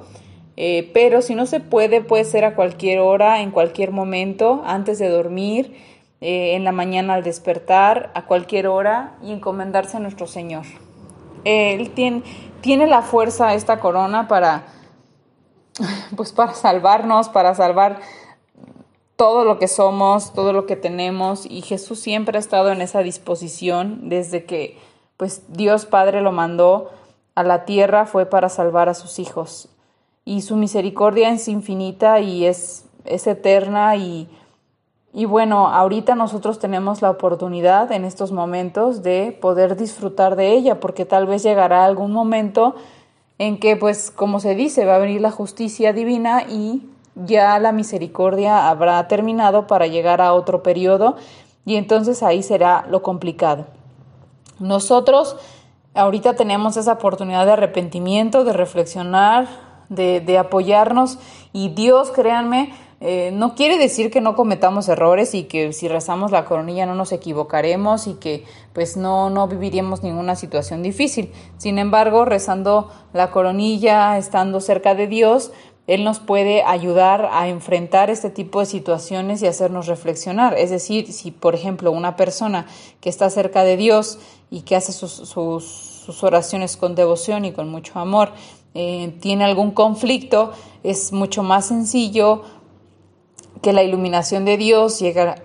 Eh, 0.57 0.89
pero 0.93 1.21
si 1.21 1.35
no 1.35 1.45
se 1.45 1.59
puede, 1.59 2.01
puede 2.01 2.23
ser 2.23 2.45
a 2.45 2.55
cualquier 2.55 2.99
hora, 2.99 3.41
en 3.41 3.51
cualquier 3.51 3.91
momento, 3.91 4.63
antes 4.65 4.99
de 4.99 5.09
dormir, 5.09 5.75
eh, 6.21 6.55
en 6.55 6.63
la 6.63 6.71
mañana 6.71 7.15
al 7.15 7.23
despertar, 7.23 8.11
a 8.13 8.25
cualquier 8.25 8.67
hora 8.67 9.17
y 9.21 9.31
encomendarse 9.31 9.97
a 9.97 9.99
nuestro 9.99 10.27
Señor. 10.27 10.65
Él 11.43 11.91
tiene, 11.91 12.23
tiene 12.61 12.87
la 12.87 13.01
fuerza, 13.01 13.53
esta 13.53 13.79
corona, 13.79 14.27
para, 14.27 14.65
pues 16.15 16.31
para 16.31 16.53
salvarnos, 16.53 17.29
para 17.29 17.53
salvar 17.53 17.99
todo 19.15 19.45
lo 19.45 19.59
que 19.59 19.67
somos, 19.67 20.33
todo 20.33 20.53
lo 20.53 20.65
que 20.65 20.75
tenemos 20.75 21.45
y 21.45 21.61
Jesús 21.61 21.99
siempre 21.99 22.37
ha 22.37 22.39
estado 22.39 22.71
en 22.71 22.81
esa 22.81 22.99
disposición 22.99 24.09
desde 24.09 24.43
que 24.43 24.77
pues 25.15 25.43
Dios 25.47 25.85
Padre 25.85 26.19
lo 26.19 26.33
mandó 26.33 26.91
a 27.33 27.43
la 27.43 27.63
tierra 27.63 28.05
fue 28.05 28.25
para 28.25 28.49
salvar 28.49 28.89
a 28.89 28.93
sus 28.93 29.19
hijos 29.19 29.69
y 30.25 30.41
su 30.41 30.55
misericordia 30.55 31.29
es 31.29 31.47
infinita 31.47 32.19
y 32.19 32.45
es, 32.45 32.85
es 33.05 33.27
eterna 33.27 33.95
y, 33.95 34.27
y 35.13 35.25
bueno, 35.25 35.67
ahorita 35.67 36.15
nosotros 36.15 36.59
tenemos 36.59 37.03
la 37.03 37.11
oportunidad 37.11 37.91
en 37.91 38.03
estos 38.03 38.31
momentos 38.31 39.03
de 39.03 39.37
poder 39.39 39.77
disfrutar 39.77 40.35
de 40.35 40.51
ella, 40.53 40.79
porque 40.79 41.05
tal 41.05 41.27
vez 41.27 41.43
llegará 41.43 41.85
algún 41.85 42.11
momento 42.11 42.75
en 43.37 43.59
que, 43.59 43.75
pues, 43.75 44.11
como 44.11 44.39
se 44.39 44.55
dice, 44.55 44.85
va 44.85 44.95
a 44.95 44.99
venir 44.99 45.21
la 45.21 45.31
justicia 45.31 45.93
divina 45.93 46.43
y 46.49 46.89
ya 47.15 47.57
la 47.59 47.71
misericordia 47.71 48.67
habrá 48.67 49.07
terminado 49.07 49.67
para 49.67 49.87
llegar 49.87 50.21
a 50.21 50.33
otro 50.33 50.63
periodo 50.63 51.15
y 51.65 51.75
entonces 51.75 52.23
ahí 52.23 52.43
será 52.43 52.85
lo 52.89 53.01
complicado. 53.01 53.65
Nosotros 54.59 55.37
ahorita 55.93 56.35
tenemos 56.35 56.77
esa 56.77 56.93
oportunidad 56.93 57.45
de 57.45 57.53
arrepentimiento, 57.53 58.43
de 58.43 58.53
reflexionar, 58.53 59.47
de, 59.89 60.37
apoyarnos 60.37 61.19
y 61.53 61.69
Dios, 61.69 62.11
créanme, 62.11 62.73
eh, 63.01 63.31
no 63.33 63.55
quiere 63.55 63.77
decir 63.77 64.09
que 64.09 64.21
no 64.21 64.35
cometamos 64.35 64.87
errores 64.87 65.35
y 65.35 65.43
que 65.43 65.73
si 65.73 65.87
rezamos 65.87 66.31
la 66.31 66.45
coronilla 66.45 66.85
no 66.85 66.95
nos 66.95 67.11
equivocaremos 67.11 68.07
y 68.07 68.13
que 68.15 68.45
pues 68.73 68.97
no, 68.97 69.29
no 69.29 69.47
viviríamos 69.47 70.01
ninguna 70.01 70.35
situación 70.35 70.81
difícil. 70.81 71.31
Sin 71.57 71.77
embargo, 71.77 72.25
rezando 72.25 72.91
la 73.13 73.31
coronilla, 73.31 74.17
estando 74.17 74.61
cerca 74.61 74.95
de 74.95 75.07
Dios, 75.07 75.51
Él 75.87 76.03
nos 76.03 76.19
puede 76.19 76.63
ayudar 76.63 77.29
a 77.31 77.47
enfrentar 77.49 78.09
este 78.09 78.29
tipo 78.29 78.61
de 78.61 78.65
situaciones 78.65 79.41
y 79.41 79.47
hacernos 79.47 79.87
reflexionar. 79.87 80.57
Es 80.57 80.69
decir, 80.69 81.11
si 81.11 81.31
por 81.31 81.53
ejemplo 81.53 81.91
una 81.91 82.15
persona 82.15 82.65
que 83.01 83.09
está 83.09 83.29
cerca 83.29 83.63
de 83.63 83.77
Dios 83.77 84.19
y 84.49 84.61
que 84.61 84.77
hace 84.77 84.93
sus, 84.93 85.11
sus, 85.11 85.65
sus 85.65 86.23
oraciones 86.23 86.77
con 86.77 86.95
devoción 86.95 87.45
y 87.45 87.51
con 87.51 87.69
mucho 87.69 87.99
amor, 87.99 88.31
eh, 88.75 89.17
tiene 89.21 89.45
algún 89.45 89.71
conflicto, 89.71 90.51
es 90.83 91.13
mucho 91.13 91.43
más 91.43 91.65
sencillo 91.67 92.43
que 93.61 93.71
la 93.71 93.83
iluminación 93.83 94.43
de 94.43 94.57
Dios 94.57 94.99
llegue 94.99 95.35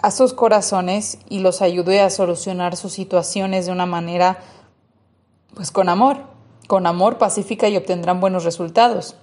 a 0.00 0.10
sus 0.12 0.32
corazones 0.32 1.18
y 1.28 1.40
los 1.40 1.60
ayude 1.60 2.00
a 2.00 2.08
solucionar 2.08 2.76
sus 2.76 2.92
situaciones 2.92 3.66
de 3.66 3.72
una 3.72 3.84
manera, 3.84 4.38
pues 5.54 5.72
con 5.72 5.88
amor, 5.88 6.18
con 6.68 6.86
amor 6.86 7.18
pacífica 7.18 7.68
y 7.68 7.76
obtendrán 7.76 8.20
buenos 8.20 8.44
resultados. 8.44 9.16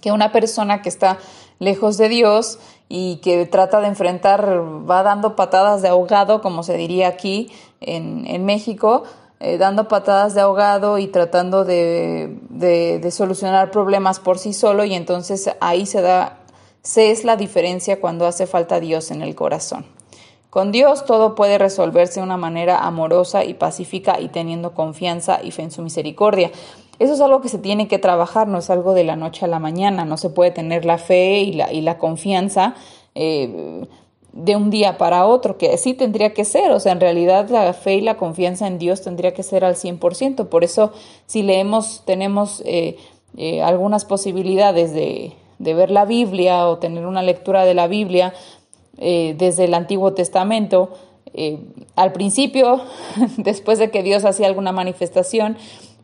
Que 0.00 0.10
una 0.10 0.32
persona 0.32 0.80
que 0.80 0.88
está 0.88 1.18
lejos 1.58 1.98
de 1.98 2.08
Dios 2.08 2.58
y 2.88 3.16
que 3.16 3.44
trata 3.44 3.80
de 3.80 3.88
enfrentar, 3.88 4.62
va 4.90 5.02
dando 5.02 5.36
patadas 5.36 5.82
de 5.82 5.88
ahogado, 5.88 6.40
como 6.40 6.62
se 6.62 6.76
diría 6.78 7.08
aquí 7.08 7.52
en, 7.80 8.26
en 8.26 8.46
México, 8.46 9.04
eh, 9.44 9.58
dando 9.58 9.88
patadas 9.88 10.34
de 10.34 10.40
ahogado 10.40 10.98
y 10.98 11.08
tratando 11.08 11.64
de, 11.64 12.38
de, 12.48 13.10
solucionar 13.10 13.72
problemas 13.72 14.20
por 14.20 14.38
sí 14.38 14.52
solo 14.52 14.84
y 14.84 14.94
entonces 14.94 15.50
ahí 15.60 15.84
se 15.84 16.00
da, 16.00 16.38
se 16.82 17.10
es 17.10 17.24
la 17.24 17.34
diferencia 17.34 18.00
cuando 18.00 18.28
hace 18.28 18.46
falta 18.46 18.78
Dios 18.78 19.10
en 19.10 19.20
el 19.20 19.34
corazón. 19.34 19.84
Con 20.48 20.70
Dios 20.70 21.04
todo 21.06 21.34
puede 21.34 21.58
resolverse 21.58 22.20
de 22.20 22.24
una 22.24 22.36
manera 22.36 22.86
amorosa 22.86 23.44
y 23.44 23.54
pacífica 23.54 24.20
y 24.20 24.28
teniendo 24.28 24.74
confianza 24.74 25.40
y 25.42 25.50
fe 25.50 25.62
en 25.62 25.72
su 25.72 25.82
misericordia. 25.82 26.52
Eso 27.00 27.14
es 27.14 27.20
algo 27.20 27.40
que 27.40 27.48
se 27.48 27.58
tiene 27.58 27.88
que 27.88 27.98
trabajar, 27.98 28.46
no 28.46 28.58
es 28.58 28.70
algo 28.70 28.94
de 28.94 29.02
la 29.02 29.16
noche 29.16 29.44
a 29.44 29.48
la 29.48 29.58
mañana, 29.58 30.04
no 30.04 30.18
se 30.18 30.30
puede 30.30 30.52
tener 30.52 30.84
la 30.84 30.98
fe 30.98 31.40
y 31.40 31.54
la, 31.54 31.72
y 31.72 31.80
la 31.80 31.98
confianza 31.98 32.76
eh, 33.16 33.88
de 34.32 34.56
un 34.56 34.70
día 34.70 34.96
para 34.96 35.26
otro, 35.26 35.58
que 35.58 35.70
así 35.70 35.94
tendría 35.94 36.32
que 36.32 36.44
ser, 36.44 36.70
o 36.70 36.80
sea, 36.80 36.92
en 36.92 37.00
realidad 37.00 37.50
la 37.50 37.72
fe 37.74 37.96
y 37.96 38.00
la 38.00 38.16
confianza 38.16 38.66
en 38.66 38.78
Dios 38.78 39.02
tendría 39.02 39.34
que 39.34 39.42
ser 39.42 39.64
al 39.64 39.74
100%, 39.74 40.48
por 40.48 40.64
eso 40.64 40.92
si 41.26 41.42
leemos, 41.42 42.02
tenemos 42.06 42.62
eh, 42.64 42.96
eh, 43.36 43.62
algunas 43.62 44.04
posibilidades 44.04 44.94
de, 44.94 45.32
de, 45.58 45.74
ver 45.74 45.90
la 45.90 46.06
Biblia 46.06 46.66
o 46.66 46.78
tener 46.78 47.06
una 47.06 47.22
lectura 47.22 47.64
de 47.64 47.74
la 47.74 47.86
Biblia 47.88 48.32
eh, 48.98 49.34
desde 49.36 49.64
el 49.64 49.74
Antiguo 49.74 50.14
Testamento, 50.14 50.90
al 51.96 52.12
principio, 52.12 52.82
después 53.38 53.78
de 53.78 53.90
que 53.90 54.02
Dios 54.02 54.26
hacía 54.26 54.46
alguna 54.46 54.70
manifestación, 54.70 55.56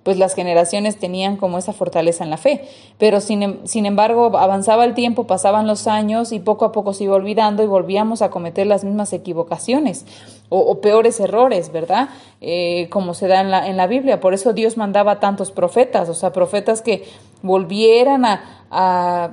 pues 0.09 0.17
las 0.17 0.35
generaciones 0.35 0.97
tenían 0.97 1.37
como 1.37 1.59
esa 1.59 1.75
fortaleza 1.75 2.25
en 2.25 2.31
la 2.31 2.39
fe. 2.39 2.67
Pero 2.97 3.21
sin, 3.21 3.43
em, 3.43 3.59
sin, 3.65 3.85
embargo, 3.85 4.39
avanzaba 4.39 4.87
el 4.87 4.95
tiempo, 4.95 5.27
pasaban 5.27 5.67
los 5.67 5.87
años 5.87 6.33
y 6.33 6.41
poco 6.41 6.65
a 6.65 6.73
poco 6.73 6.95
se 6.95 7.05
iba 7.05 7.15
olvidando 7.15 7.63
y 7.63 7.67
volvíamos 7.67 8.23
a 8.23 8.31
cometer 8.31 8.67
las 8.67 8.85
mismas 8.85 9.13
equivocaciones 9.13 10.07
o, 10.49 10.81
peores 10.81 11.21
errores, 11.21 11.73
¿verdad? 11.73 12.09
Eh, 12.41 12.89
como 12.89 13.13
se 13.13 13.29
da 13.29 13.43
en 13.43 13.51
la, 13.51 13.69
en 13.69 13.77
la 13.77 13.87
Biblia. 13.87 14.19
Por 14.19 14.33
eso 14.33 14.55
Dios 14.55 14.79
mandaba 14.79 15.21
tantos 15.21 15.51
profetas, 15.51 16.09
o 16.09 16.15
sea, 16.15 16.33
profetas 16.33 16.81
que 16.81 17.05
volvieran 17.43 18.25
a, 18.25 18.55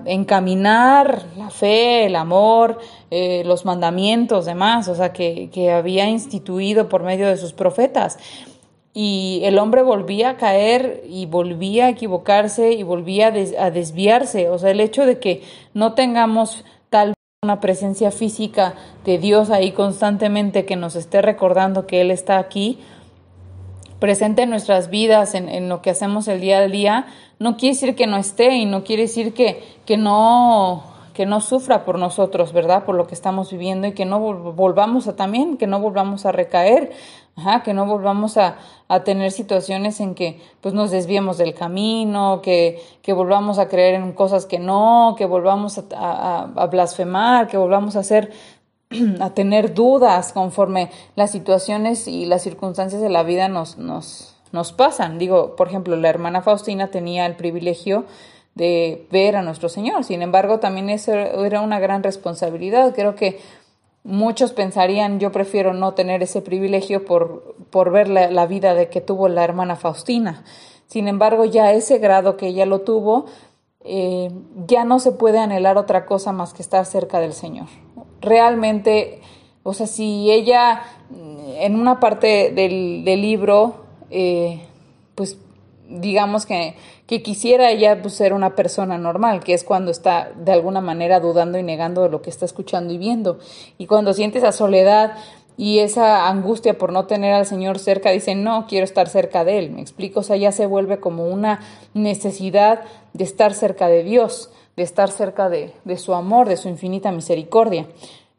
encaminar 0.05 1.23
la 1.37 1.49
fe, 1.49 2.05
el 2.05 2.15
amor, 2.17 2.79
eh, 3.11 3.43
los 3.45 3.63
mandamientos, 3.63 4.45
demás, 4.45 4.89
o 4.89 4.95
sea, 4.95 5.13
que, 5.13 5.49
que 5.53 5.71
había 5.71 6.09
instituido 6.09 6.87
por 6.89 7.03
medio 7.03 7.27
de 7.27 7.37
sus 7.37 7.51
profetas 7.51 8.17
y 8.97 9.41
el 9.43 9.59
hombre 9.59 9.81
volvía 9.83 10.29
a 10.29 10.37
caer 10.37 11.03
y 11.05 11.25
volvía 11.25 11.87
a 11.87 11.89
equivocarse 11.89 12.71
y 12.71 12.83
volvía 12.83 13.27
a, 13.27 13.69
desviarse. 13.69 14.49
O 14.49 14.57
sea, 14.57 14.71
el 14.71 14.79
hecho 14.79 15.05
de 15.05 15.19
que 15.19 15.43
no 15.73 15.93
tengamos 15.93 16.63
tal 16.89 17.13
una 17.43 17.59
presencia 17.59 18.09
física 18.09 18.73
de 19.03 19.17
Dios 19.17 19.49
ahí 19.49 19.73
constantemente 19.73 20.65
que 20.65 20.77
nos 20.77 20.95
esté 20.95 21.21
recordando 21.21 21.85
que 21.87 21.99
Él 21.99 22.09
está 22.09 22.39
aquí, 22.39 22.79
presente 23.99 24.43
en 24.43 24.49
nuestras 24.49 24.89
vidas, 24.89 25.35
en, 25.35 25.49
en, 25.49 25.67
lo 25.67 25.81
que 25.81 25.89
hacemos 25.89 26.29
el 26.29 26.39
día 26.39 26.59
al 26.59 26.71
día, 26.71 27.07
no 27.37 27.57
quiere 27.57 27.75
decir 27.75 27.95
que 27.95 28.07
no 28.07 28.15
esté 28.15 28.55
y 28.55 28.65
no 28.65 28.85
quiere 28.85 29.03
decir 29.03 29.33
que, 29.33 29.61
que 29.85 29.97
no 29.97 30.94
que 31.15 31.25
no 31.25 31.39
sufra 31.39 31.85
por 31.85 31.97
nosotros, 31.97 32.51
¿verdad? 32.51 32.83
Por 32.83 32.95
lo 32.95 33.07
que 33.07 33.15
estamos 33.15 33.49
viviendo 33.49 33.87
y 33.87 33.93
que 33.93 34.03
no 34.03 34.19
volvamos 34.19 35.07
a 35.07 35.15
también, 35.15 35.55
que 35.55 35.65
no 35.65 35.79
volvamos 35.79 36.25
a 36.25 36.33
recaer, 36.33 36.91
ajá, 37.37 37.63
que 37.63 37.73
no 37.73 37.85
volvamos 37.85 38.35
a, 38.37 38.57
a, 38.89 39.05
tener 39.05 39.31
situaciones 39.31 40.01
en 40.01 40.13
que 40.13 40.41
pues 40.59 40.73
nos 40.73 40.91
desviemos 40.91 41.37
del 41.37 41.53
camino, 41.53 42.41
que, 42.43 42.81
que 43.01 43.13
volvamos 43.13 43.59
a 43.59 43.69
creer 43.69 43.95
en 43.95 44.11
cosas 44.11 44.45
que 44.45 44.59
no, 44.59 45.15
que 45.17 45.25
volvamos 45.25 45.81
a, 45.95 46.67
blasfemar, 46.69 47.47
que 47.47 47.55
volvamos 47.57 47.95
a 47.95 47.99
hacer 47.99 48.33
a 49.21 49.29
tener 49.29 49.73
dudas 49.73 50.33
conforme 50.33 50.91
las 51.15 51.31
situaciones 51.31 52.09
y 52.09 52.25
las 52.25 52.41
circunstancias 52.41 53.01
de 53.01 53.09
la 53.09 53.23
vida 53.23 53.47
nos, 53.47 53.77
nos, 53.77 54.35
nos 54.51 54.73
pasan. 54.73 55.17
Digo, 55.17 55.55
por 55.55 55.69
ejemplo, 55.69 55.95
la 55.95 56.09
hermana 56.09 56.41
Faustina 56.41 56.87
tenía 56.87 57.25
el 57.25 57.37
privilegio 57.37 58.03
de 58.55 59.05
ver 59.11 59.35
a 59.35 59.41
nuestro 59.41 59.69
Señor. 59.69 60.03
Sin 60.03 60.21
embargo, 60.21 60.59
también 60.59 60.89
eso 60.89 61.13
era 61.13 61.61
una 61.61 61.79
gran 61.79 62.01
responsabilidad. 62.03 62.95
Creo 62.95 63.15
que 63.15 63.39
muchos 64.03 64.53
pensarían, 64.53 65.19
yo 65.19 65.31
prefiero 65.31 65.73
no 65.73 65.93
tener 65.93 66.23
ese 66.23 66.41
privilegio 66.41 67.05
por, 67.05 67.55
por 67.69 67.91
ver 67.91 68.07
la, 68.07 68.45
vida 68.45 68.73
de 68.73 68.89
que 68.89 69.01
tuvo 69.01 69.27
la 69.27 69.43
hermana 69.43 69.75
Faustina. 69.75 70.43
Sin 70.87 71.07
embargo, 71.07 71.45
ya 71.45 71.73
ese 71.73 71.97
grado 71.97 72.37
que 72.37 72.47
ella 72.47 72.65
lo 72.65 72.81
tuvo, 72.81 73.25
eh, 73.81 74.31
ya 74.67 74.85
no 74.85 74.99
se 74.99 75.11
puede 75.11 75.39
anhelar 75.39 75.77
otra 75.77 76.05
cosa 76.05 76.31
más 76.31 76.53
que 76.53 76.61
estar 76.61 76.85
cerca 76.85 77.19
del 77.19 77.33
Señor. 77.33 77.67
Realmente, 78.21 79.21
o 79.63 79.73
sea, 79.73 79.87
si 79.87 80.31
ella 80.31 80.83
en 81.59 81.79
una 81.79 81.99
parte 81.99 82.51
del, 82.51 83.03
del 83.03 83.21
libro, 83.21 83.85
eh, 84.09 84.61
pues 85.15 85.37
digamos 85.89 86.45
que, 86.45 86.75
que 87.07 87.21
quisiera 87.21 87.71
ella 87.71 88.01
pues, 88.01 88.13
ser 88.13 88.33
una 88.33 88.55
persona 88.55 88.97
normal, 88.97 89.43
que 89.43 89.53
es 89.53 89.63
cuando 89.63 89.91
está 89.91 90.31
de 90.35 90.51
alguna 90.51 90.81
manera 90.81 91.19
dudando 91.19 91.57
y 91.57 91.63
negando 91.63 92.03
de 92.03 92.09
lo 92.09 92.21
que 92.21 92.29
está 92.29 92.45
escuchando 92.45 92.93
y 92.93 92.97
viendo. 92.97 93.39
Y 93.77 93.87
cuando 93.87 94.13
siente 94.13 94.39
esa 94.39 94.51
soledad 94.51 95.13
y 95.57 95.79
esa 95.79 96.27
angustia 96.27 96.77
por 96.77 96.91
no 96.91 97.05
tener 97.05 97.33
al 97.33 97.45
Señor 97.45 97.79
cerca, 97.79 98.11
dice, 98.11 98.35
no, 98.35 98.65
quiero 98.67 98.83
estar 98.83 99.07
cerca 99.07 99.45
de 99.45 99.59
Él. 99.59 99.71
Me 99.71 99.81
explico, 99.81 100.19
o 100.21 100.23
sea, 100.23 100.35
ya 100.35 100.51
se 100.51 100.65
vuelve 100.65 100.99
como 100.99 101.27
una 101.27 101.61
necesidad 101.93 102.81
de 103.13 103.23
estar 103.23 103.53
cerca 103.53 103.87
de 103.87 104.03
Dios, 104.03 104.49
de 104.75 104.83
estar 104.83 105.09
cerca 105.09 105.49
de, 105.49 105.73
de 105.85 105.97
su 105.97 106.13
amor, 106.13 106.49
de 106.49 106.57
su 106.57 106.67
infinita 106.67 107.11
misericordia. 107.11 107.87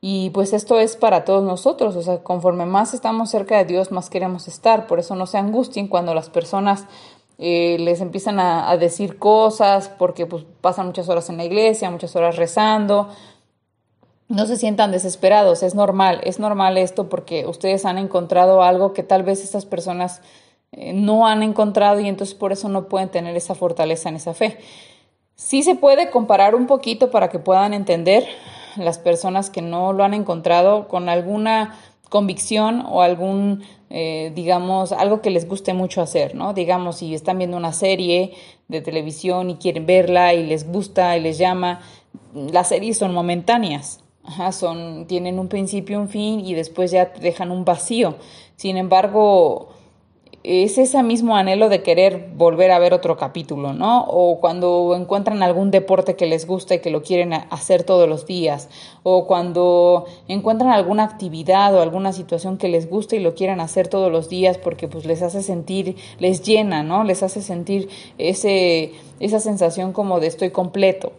Y 0.09 0.31
pues 0.31 0.53
esto 0.53 0.79
es 0.79 0.95
para 0.97 1.25
todos 1.25 1.43
nosotros, 1.43 1.97
o 1.97 2.03
sea, 2.03 2.19
conforme 2.19 2.67
más 2.67 2.93
estamos 2.93 3.31
cerca 3.31 3.57
de 3.57 3.65
Dios, 3.65 3.91
más 3.91 4.11
queremos 4.11 4.47
estar. 4.47 4.87
Por 4.87 4.99
eso 4.99 5.17
no 5.17 5.27
se 5.27 5.39
angustien 5.39 5.89
cuando 5.89 6.15
las 6.15 6.29
personas 6.29 6.85
eh, 7.39 7.77
les 7.79 8.01
empiezan 8.01 8.41
a, 8.41 8.75
decir 8.79 9.19
cosas 9.19 9.89
porque 9.89 10.27
pues, 10.27 10.45
pasan 10.61 10.87
muchas 10.87 11.09
horas 11.09 11.29
en 11.29 11.37
la 11.37 11.45
iglesia, 11.45 11.91
muchas 11.91 12.17
horas 12.17 12.37
rezando. 12.37 13.09
No 14.29 14.47
se 14.47 14.57
sientan 14.57 14.91
desesperados, 14.91 15.63
es 15.63 15.75
normal, 15.75 16.21
es 16.25 16.39
normal 16.39 16.79
esto 16.79 17.09
porque 17.09 17.47
ustedes 17.47 17.85
han 17.85 17.99
encontrado 17.99 18.63
algo 18.63 18.93
que 18.93 19.03
tal 19.03 19.23
vez 19.23 19.45
estas 19.45 19.67
personas 19.67 20.21
eh, 20.73 20.93
no 20.93 21.27
han 21.27 21.43
encontrado 21.43 22.01
y 22.01 22.09
entonces 22.09 22.35
por 22.35 22.53
eso 22.53 22.69
no 22.69 22.89
pueden 22.89 23.09
tener 23.11 23.37
esa 23.37 23.55
fortaleza 23.55 24.09
en 24.09 24.17
esa 24.17 24.35
fe. 24.35 24.59
Sí 25.37 25.63
se 25.63 25.75
puede 25.75 26.11
comparar 26.11 26.55
un 26.55 26.67
poquito 26.67 27.11
para 27.11 27.29
que 27.29 27.39
puedan 27.39 27.75
entender 27.75 28.27
las 28.77 28.99
personas 28.99 29.51
que 29.51 29.63
no 29.63 29.93
lo 29.93 30.05
han 30.05 30.15
encontrado 30.15 30.89
con 30.89 31.09
alguna 31.09 31.77
convicción 32.09 32.85
o 32.87 33.03
algún, 33.03 33.63
eh, 33.91 34.33
digamos, 34.35 34.93
algo 34.93 35.21
que 35.21 35.31
les 35.31 35.49
guste 35.49 35.75
mucho 35.75 36.03
hacer, 36.03 36.35
¿no? 36.35 36.55
Digamos, 36.55 36.99
si 36.99 37.15
están 37.15 37.39
viendo 37.39 37.57
una 37.57 37.73
serie 37.73 38.35
de 38.69 38.81
televisión 38.81 39.51
y 39.51 39.57
quieren 39.57 39.87
verla 39.87 40.35
y 40.35 40.47
les 40.47 40.71
gusta 40.71 41.17
y 41.17 41.21
les 41.21 41.39
llama, 41.39 41.81
las 42.35 42.69
series 42.69 42.99
son 42.99 43.13
momentáneas, 43.13 44.01
son, 44.53 45.07
tienen 45.07 45.39
un 45.39 45.49
principio, 45.49 46.01
un 46.01 46.09
fin 46.09 46.41
y 46.41 46.55
después 46.55 46.91
ya 46.91 47.07
dejan 47.21 47.51
un 47.51 47.65
vacío. 47.65 48.17
Sin 48.57 48.77
embargo, 48.77 49.69
es 50.47 50.79
ese 50.79 51.03
mismo 51.03 51.37
anhelo 51.37 51.69
de 51.69 51.83
querer 51.83 52.31
volver 52.37 52.71
a 52.71 52.79
ver 52.79 52.95
otro 52.95 53.17
capítulo, 53.17 53.73
¿no? 53.73 54.05
O 54.05 54.39
cuando 54.39 54.95
encuentran 54.97 55.43
algún 55.43 55.73
deporte 55.73 56.15
que 56.15 56.27
les 56.27 56.47
gusta 56.47 56.77
y 56.77 56.79
que 56.79 56.91
lo 56.91 57.03
quieren 57.03 57.33
hacer 57.33 57.83
todos 57.83 58.09
los 58.09 58.27
días, 58.27 58.69
o 59.03 59.27
cuando 59.27 60.05
encuentran 60.29 60.71
alguna 60.71 61.03
actividad 61.03 61.75
o 61.75 61.83
alguna 61.83 62.13
situación 62.13 62.59
que 62.59 62.69
les 62.69 62.89
gusta 62.89 63.17
y 63.17 63.19
lo 63.19 63.35
quieren 63.35 63.59
hacer 63.59 63.89
todos 63.89 64.13
los 64.13 64.29
días 64.29 64.57
porque 64.57 64.87
pues 64.87 65.05
les 65.05 65.21
hace 65.21 65.43
sentir, 65.43 65.97
les 66.21 66.43
llena, 66.43 66.85
¿no? 66.85 67.03
Les 67.03 67.25
hace 67.25 67.43
sentir 67.43 67.89
ese, 68.17 68.93
esa 69.19 69.41
sensación 69.41 69.93
como 69.93 70.21
de 70.21 70.29
estoy 70.29 70.51
completo. 70.51 71.13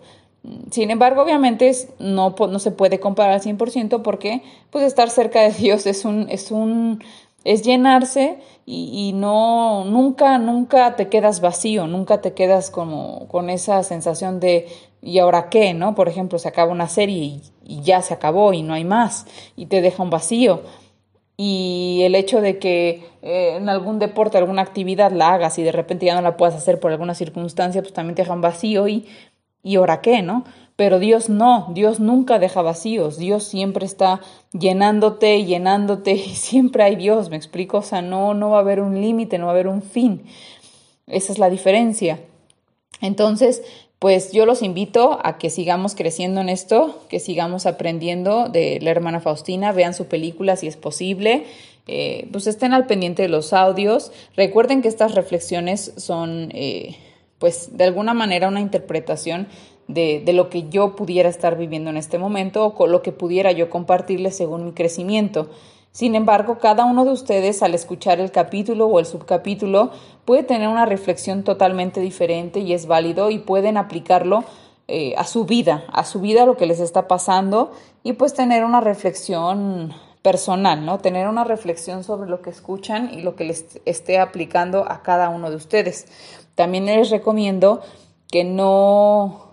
Sin 0.72 0.90
embargo, 0.90 1.22
obviamente 1.22 1.70
no, 2.00 2.34
no 2.38 2.60
se 2.60 2.72
puede 2.72 3.02
comparar 3.02 3.34
al 3.34 3.42
100% 3.42 4.02
porque 4.02 4.42
pues 4.70 4.86
estar 4.86 5.10
cerca 5.10 5.42
de 5.42 5.52
Dios 5.52 5.86
es 5.86 6.06
un, 6.06 6.28
es 6.30 6.52
un 6.52 7.04
es 7.48 7.62
llenarse 7.62 8.40
y, 8.66 9.14
no, 9.16 9.86
nunca, 9.86 10.38
nunca 10.38 10.98
te 10.98 11.08
quedas 11.08 11.40
vacío, 11.40 11.88
nunca 11.88 12.20
te 12.20 12.34
quedas 12.34 12.70
como 12.70 13.30
con 13.30 13.50
esa 13.50 13.84
sensación 13.84 14.42
de 14.42 14.68
¿y 15.02 15.20
ahora 15.20 15.48
qué? 15.48 15.74
¿no? 15.74 15.96
Por 15.96 16.10
ejemplo, 16.10 16.40
se 16.40 16.50
acaba 16.50 16.74
una 16.74 16.90
serie 16.90 17.40
y, 17.64 17.82
ya 17.82 18.02
se 18.02 18.14
acabó 18.14 18.52
y 18.52 18.64
no 18.64 18.74
hay 18.74 18.84
más 18.84 19.28
y 19.56 19.68
te 19.68 19.80
deja 19.80 20.04
un 20.04 20.10
vacío. 20.10 20.64
Y 21.38 22.02
el 22.04 22.16
hecho 22.16 22.42
de 22.42 22.60
que 22.60 23.06
eh, 23.22 23.56
en 23.56 23.70
algún 23.70 23.98
deporte, 23.98 24.38
alguna 24.38 24.64
actividad 24.64 25.14
la 25.14 25.34
hagas 25.34 25.58
y 25.58 25.64
de 25.64 25.72
repente 25.72 26.06
ya 26.06 26.16
no 26.16 26.22
la 26.22 26.36
puedas 26.36 26.56
hacer 26.56 26.82
por 26.82 26.92
alguna 26.92 27.16
circunstancia, 27.16 27.82
pues 27.82 27.94
también 27.94 28.16
te 28.16 28.24
deja 28.24 28.34
un 28.34 28.42
vacío 28.42 28.90
y 28.90 29.06
¿y 29.64 29.78
ahora 29.78 30.02
qué? 30.02 30.22
¿no? 30.22 30.44
Pero 30.78 31.00
Dios 31.00 31.28
no, 31.28 31.72
Dios 31.74 32.00
nunca 32.00 32.38
deja 32.38 32.62
vacíos, 32.62 33.18
Dios 33.18 33.44
siempre 33.44 33.86
está 33.86 34.22
llenándote, 34.54 35.44
llenándote 35.44 36.14
y 36.14 36.36
siempre 36.36 36.84
hay 36.84 36.96
Dios, 36.96 37.30
me 37.30 37.36
explico, 37.36 37.80
o 37.80 37.82
sea, 37.82 38.02
no, 38.02 38.34
no 38.34 38.52
va 38.52 38.58
a 38.58 38.62
haber 38.62 38.80
un 38.80 39.02
límite, 39.02 39.40
no 39.40 39.48
va 39.48 39.52
a 39.52 39.56
haber 39.56 39.68
un 39.68 39.82
fin. 39.82 40.24
Esa 41.08 41.34
es 41.34 41.40
la 41.40 41.50
diferencia. 41.50 42.20
Entonces, 43.02 43.64
pues 44.00 44.32
yo 44.32 44.46
los 44.46 44.62
invito 44.62 45.20
a 45.24 45.40
que 45.40 45.50
sigamos 45.50 45.96
creciendo 45.96 46.42
en 46.42 46.50
esto, 46.50 47.02
que 47.10 47.20
sigamos 47.20 47.66
aprendiendo 47.66 48.48
de 48.48 48.80
la 48.80 48.92
hermana 48.92 49.20
Faustina, 49.20 49.72
vean 49.72 49.96
su 49.96 50.06
película 50.06 50.56
si 50.58 50.68
es 50.68 50.78
posible, 50.78 51.46
eh, 51.88 52.28
pues 52.32 52.46
estén 52.46 52.74
al 52.74 52.86
pendiente 52.86 53.24
de 53.24 53.30
los 53.30 53.54
audios. 53.54 54.12
Recuerden 54.36 54.84
que 54.84 54.90
estas 54.90 55.16
reflexiones 55.16 55.94
son, 55.98 56.52
eh, 56.54 56.96
pues 57.40 57.76
de 57.78 57.86
alguna 57.86 58.14
manera, 58.14 58.48
una 58.48 58.62
interpretación 58.62 59.48
de, 59.88 60.22
de, 60.26 60.34
lo 60.34 60.50
que 60.50 60.68
yo 60.70 60.96
pudiera 60.96 61.30
estar 61.30 61.58
viviendo 61.58 61.90
en 61.90 61.98
este 61.98 62.18
momento 62.18 62.66
o 62.66 62.76
con 62.76 62.92
lo 62.92 63.02
que 63.02 63.12
pudiera 63.12 63.52
yo 63.52 63.70
compartirles 63.70 64.36
según 64.36 64.66
mi 64.66 64.72
crecimiento. 64.74 65.50
Sin 65.92 66.14
embargo, 66.14 66.60
cada 66.60 66.86
uno 66.86 67.06
de 67.06 67.12
ustedes 67.12 67.64
al 67.64 67.74
escuchar 67.74 68.20
el 68.20 68.32
capítulo 68.32 68.86
o 68.86 69.00
el 69.00 69.06
subcapítulo 69.08 69.90
puede 70.26 70.44
tener 70.44 70.68
una 70.68 70.86
reflexión 70.86 71.44
totalmente 71.44 72.02
diferente 72.02 72.60
y 72.60 72.74
es 72.74 72.86
válido 72.86 73.32
y 73.32 73.40
pueden 73.40 73.78
aplicarlo 73.78 74.44
eh, 74.88 75.16
a 75.18 75.24
su 75.24 75.46
vida, 75.46 75.86
a 75.92 76.04
su 76.04 76.22
vida, 76.22 76.46
lo 76.46 76.56
que 76.56 76.68
les 76.68 76.80
está 76.80 77.08
pasando 77.08 77.72
y 78.04 78.14
pues 78.14 78.34
tener 78.34 78.64
una 78.64 78.80
reflexión 78.80 79.92
personal, 80.22 80.86
¿no? 80.86 81.00
Tener 81.00 81.28
una 81.28 81.44
reflexión 81.44 82.04
sobre 82.04 82.30
lo 82.30 82.42
que 82.42 82.52
escuchan 82.52 83.14
y 83.14 83.22
lo 83.22 83.36
que 83.36 83.46
les 83.46 83.80
esté 83.86 84.20
aplicando 84.20 84.86
a 84.88 85.02
cada 85.02 85.30
uno 85.30 85.50
de 85.50 85.56
ustedes. 85.56 86.06
También 86.56 86.86
les 86.86 87.10
recomiendo 87.10 87.82
que 88.30 88.44
no 88.44 89.47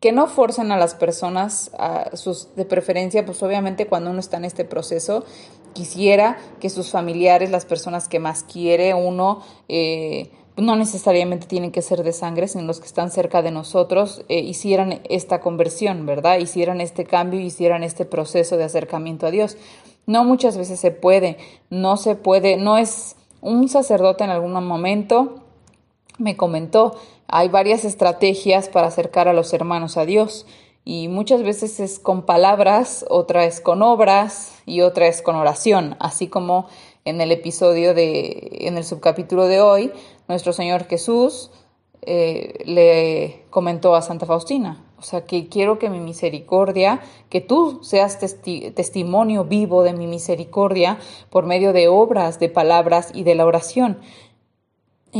que 0.00 0.12
no 0.12 0.28
forcen 0.28 0.70
a 0.70 0.76
las 0.76 0.94
personas 0.94 1.70
a 1.78 2.10
de 2.56 2.64
preferencia, 2.64 3.24
pues 3.24 3.42
obviamente 3.42 3.86
cuando 3.86 4.10
uno 4.10 4.20
está 4.20 4.36
en 4.36 4.44
este 4.44 4.64
proceso, 4.64 5.24
quisiera 5.72 6.38
que 6.60 6.70
sus 6.70 6.90
familiares, 6.90 7.50
las 7.50 7.64
personas 7.64 8.08
que 8.08 8.20
más 8.20 8.44
quiere 8.44 8.94
uno, 8.94 9.42
eh, 9.68 10.30
no 10.56 10.76
necesariamente 10.76 11.46
tienen 11.46 11.70
que 11.70 11.82
ser 11.82 12.02
de 12.02 12.12
sangre, 12.12 12.48
sino 12.48 12.64
los 12.64 12.80
que 12.80 12.86
están 12.86 13.10
cerca 13.10 13.42
de 13.42 13.50
nosotros, 13.50 14.24
eh, 14.28 14.40
hicieran 14.40 15.00
esta 15.08 15.40
conversión, 15.40 16.04
¿verdad? 16.04 16.38
Hicieran 16.38 16.80
este 16.80 17.04
cambio, 17.04 17.40
hicieran 17.40 17.84
este 17.84 18.04
proceso 18.04 18.56
de 18.56 18.64
acercamiento 18.64 19.26
a 19.26 19.30
Dios. 19.30 19.56
No 20.06 20.24
muchas 20.24 20.56
veces 20.56 20.80
se 20.80 20.90
puede, 20.90 21.38
no 21.70 21.96
se 21.96 22.16
puede, 22.16 22.56
no 22.56 22.78
es 22.78 23.16
un 23.40 23.68
sacerdote 23.68 24.24
en 24.24 24.30
algún 24.30 24.52
momento 24.52 25.44
me 26.18 26.36
comentó, 26.36 26.96
hay 27.26 27.48
varias 27.48 27.84
estrategias 27.84 28.68
para 28.68 28.88
acercar 28.88 29.28
a 29.28 29.32
los 29.32 29.52
hermanos 29.52 29.96
a 29.96 30.04
Dios 30.04 30.46
y 30.84 31.08
muchas 31.08 31.42
veces 31.42 31.80
es 31.80 31.98
con 31.98 32.22
palabras, 32.22 33.04
otra 33.10 33.44
es 33.44 33.60
con 33.60 33.82
obras 33.82 34.54
y 34.66 34.80
otra 34.80 35.06
es 35.06 35.22
con 35.22 35.36
oración, 35.36 35.96
así 36.00 36.28
como 36.28 36.66
en 37.04 37.20
el 37.20 37.32
episodio 37.32 37.94
de, 37.94 38.58
en 38.60 38.76
el 38.76 38.84
subcapítulo 38.84 39.44
de 39.44 39.60
hoy, 39.60 39.92
nuestro 40.28 40.52
Señor 40.52 40.84
Jesús 40.86 41.50
eh, 42.02 42.62
le 42.64 43.44
comentó 43.50 43.94
a 43.94 44.02
Santa 44.02 44.24
Faustina, 44.24 44.82
o 44.98 45.02
sea, 45.02 45.24
que 45.24 45.48
quiero 45.48 45.78
que 45.78 45.90
mi 45.90 46.00
misericordia, 46.00 47.00
que 47.28 47.40
tú 47.40 47.80
seas 47.82 48.18
testimonio 48.18 49.44
vivo 49.44 49.82
de 49.82 49.92
mi 49.92 50.06
misericordia 50.06 50.98
por 51.30 51.46
medio 51.46 51.72
de 51.72 51.88
obras, 51.88 52.40
de 52.40 52.48
palabras 52.48 53.10
y 53.14 53.24
de 53.24 53.34
la 53.34 53.46
oración. 53.46 53.98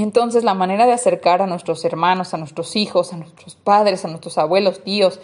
Entonces 0.02 0.44
la 0.44 0.54
manera 0.54 0.86
de 0.86 0.92
acercar 0.92 1.42
a 1.42 1.46
nuestros 1.46 1.84
hermanos, 1.84 2.34
a 2.34 2.38
nuestros 2.38 2.76
hijos, 2.76 3.12
a 3.12 3.16
nuestros 3.16 3.54
padres, 3.54 4.04
a 4.04 4.08
nuestros 4.08 4.38
abuelos, 4.38 4.82
tíos, 4.82 5.20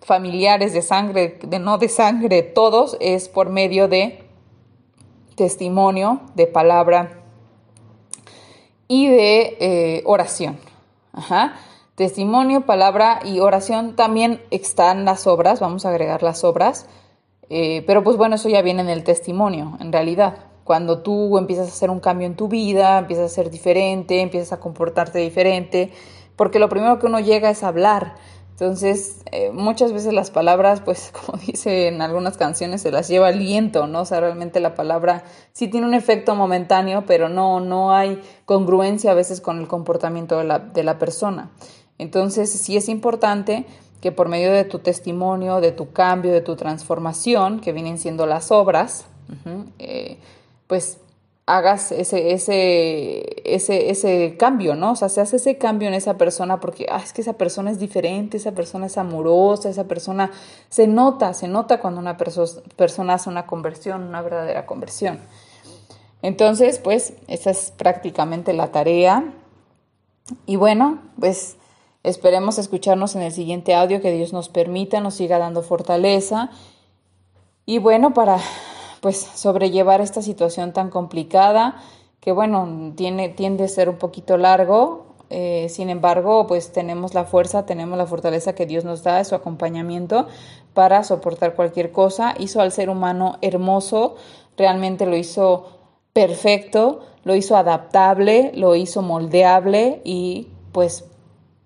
familiares 0.00 0.72
de 0.72 0.82
sangre, 0.82 1.38
de 1.42 1.58
no 1.58 1.78
de 1.78 1.88
sangre, 1.88 2.42
todos, 2.42 2.96
es 3.00 3.28
por 3.28 3.50
medio 3.50 3.88
de 3.88 4.24
testimonio, 5.34 6.20
de 6.34 6.46
palabra 6.46 7.20
y 8.86 9.08
de 9.08 9.56
eh, 9.60 10.02
oración. 10.06 10.58
Ajá. 11.12 11.56
Testimonio, 11.94 12.62
palabra 12.62 13.20
y 13.24 13.40
oración 13.40 13.94
también 13.94 14.42
están 14.50 15.04
las 15.04 15.26
obras, 15.26 15.60
vamos 15.60 15.86
a 15.86 15.90
agregar 15.90 16.22
las 16.22 16.42
obras, 16.42 16.86
eh, 17.50 17.84
pero 17.86 18.02
pues 18.02 18.16
bueno, 18.16 18.34
eso 18.34 18.48
ya 18.48 18.62
viene 18.62 18.82
en 18.82 18.88
el 18.88 19.04
testimonio, 19.04 19.76
en 19.80 19.92
realidad. 19.92 20.53
Cuando 20.64 20.98
tú 20.98 21.38
empiezas 21.38 21.68
a 21.68 21.72
hacer 21.72 21.90
un 21.90 22.00
cambio 22.00 22.26
en 22.26 22.36
tu 22.36 22.48
vida, 22.48 22.98
empiezas 22.98 23.30
a 23.30 23.34
ser 23.34 23.50
diferente, 23.50 24.20
empiezas 24.20 24.52
a 24.52 24.60
comportarte 24.60 25.18
diferente, 25.18 25.92
porque 26.36 26.58
lo 26.58 26.68
primero 26.68 26.98
que 26.98 27.06
uno 27.06 27.20
llega 27.20 27.50
es 27.50 27.62
hablar. 27.62 28.14
Entonces, 28.50 29.22
eh, 29.32 29.50
muchas 29.50 29.92
veces 29.92 30.12
las 30.12 30.30
palabras, 30.30 30.80
pues 30.80 31.12
como 31.26 31.38
dice 31.38 31.88
en 31.88 32.00
algunas 32.00 32.36
canciones, 32.36 32.82
se 32.82 32.90
las 32.90 33.08
lleva 33.08 33.28
el 33.28 33.40
viento, 33.40 33.86
¿no? 33.86 34.02
O 34.02 34.04
sea, 34.04 34.20
realmente 34.20 34.60
la 34.60 34.74
palabra 34.74 35.24
sí 35.52 35.68
tiene 35.68 35.86
un 35.86 35.94
efecto 35.94 36.34
momentáneo, 36.34 37.04
pero 37.06 37.28
no, 37.28 37.60
no 37.60 37.92
hay 37.92 38.22
congruencia 38.44 39.10
a 39.10 39.14
veces 39.14 39.40
con 39.40 39.58
el 39.58 39.68
comportamiento 39.68 40.38
de 40.38 40.44
la, 40.44 40.60
de 40.60 40.82
la 40.82 40.98
persona. 40.98 41.50
Entonces, 41.98 42.50
sí 42.50 42.76
es 42.76 42.88
importante 42.88 43.66
que 44.00 44.12
por 44.12 44.28
medio 44.28 44.52
de 44.52 44.64
tu 44.64 44.78
testimonio, 44.78 45.60
de 45.60 45.72
tu 45.72 45.92
cambio, 45.92 46.32
de 46.32 46.42
tu 46.42 46.56
transformación, 46.56 47.60
que 47.60 47.72
vienen 47.72 47.98
siendo 47.98 48.26
las 48.26 48.50
obras, 48.50 49.06
eh, 49.78 50.18
pues 50.66 50.98
hagas 51.46 51.92
ese, 51.92 52.32
ese, 52.32 53.42
ese, 53.44 53.90
ese 53.90 54.36
cambio, 54.38 54.74
¿no? 54.74 54.92
O 54.92 54.96
sea, 54.96 55.10
se 55.10 55.20
hace 55.20 55.36
ese 55.36 55.58
cambio 55.58 55.88
en 55.88 55.94
esa 55.94 56.16
persona 56.16 56.58
porque 56.58 56.86
ah, 56.90 57.00
es 57.04 57.12
que 57.12 57.20
esa 57.20 57.34
persona 57.34 57.70
es 57.70 57.78
diferente, 57.78 58.38
esa 58.38 58.52
persona 58.52 58.86
es 58.86 58.96
amorosa, 58.96 59.68
esa 59.68 59.84
persona 59.84 60.30
se 60.70 60.86
nota, 60.86 61.34
se 61.34 61.48
nota 61.48 61.80
cuando 61.80 62.00
una 62.00 62.16
persona 62.16 63.14
hace 63.14 63.28
una 63.28 63.46
conversión, 63.46 64.04
una 64.04 64.22
verdadera 64.22 64.64
conversión. 64.64 65.20
Entonces, 66.22 66.78
pues, 66.78 67.12
esa 67.28 67.50
es 67.50 67.70
prácticamente 67.76 68.54
la 68.54 68.72
tarea. 68.72 69.34
Y 70.46 70.56
bueno, 70.56 71.02
pues 71.20 71.58
esperemos 72.02 72.56
escucharnos 72.56 73.14
en 73.14 73.20
el 73.20 73.32
siguiente 73.32 73.74
audio, 73.74 74.00
que 74.00 74.10
Dios 74.10 74.32
nos 74.32 74.48
permita, 74.48 75.00
nos 75.00 75.16
siga 75.16 75.38
dando 75.38 75.62
fortaleza. 75.62 76.50
Y 77.66 77.78
bueno, 77.78 78.14
para 78.14 78.38
pues 79.04 79.18
sobrellevar 79.18 80.00
esta 80.00 80.22
situación 80.22 80.72
tan 80.72 80.88
complicada 80.88 81.76
que 82.20 82.32
bueno, 82.32 82.94
tiene, 82.96 83.28
tiende 83.28 83.64
a 83.64 83.68
ser 83.68 83.90
un 83.90 83.98
poquito 83.98 84.38
largo, 84.38 85.04
eh, 85.28 85.66
sin 85.68 85.90
embargo, 85.90 86.46
pues 86.46 86.72
tenemos 86.72 87.12
la 87.12 87.24
fuerza, 87.24 87.66
tenemos 87.66 87.98
la 87.98 88.06
fortaleza 88.06 88.54
que 88.54 88.64
Dios 88.64 88.82
nos 88.86 89.02
da, 89.02 89.22
su 89.24 89.34
acompañamiento 89.34 90.26
para 90.72 91.04
soportar 91.04 91.54
cualquier 91.54 91.92
cosa. 91.92 92.34
Hizo 92.38 92.62
al 92.62 92.72
ser 92.72 92.88
humano 92.88 93.36
hermoso, 93.42 94.16
realmente 94.56 95.04
lo 95.04 95.18
hizo 95.18 95.66
perfecto, 96.14 97.00
lo 97.24 97.34
hizo 97.34 97.58
adaptable, 97.58 98.52
lo 98.54 98.74
hizo 98.74 99.02
moldeable 99.02 100.00
y 100.02 100.48
pues 100.72 101.04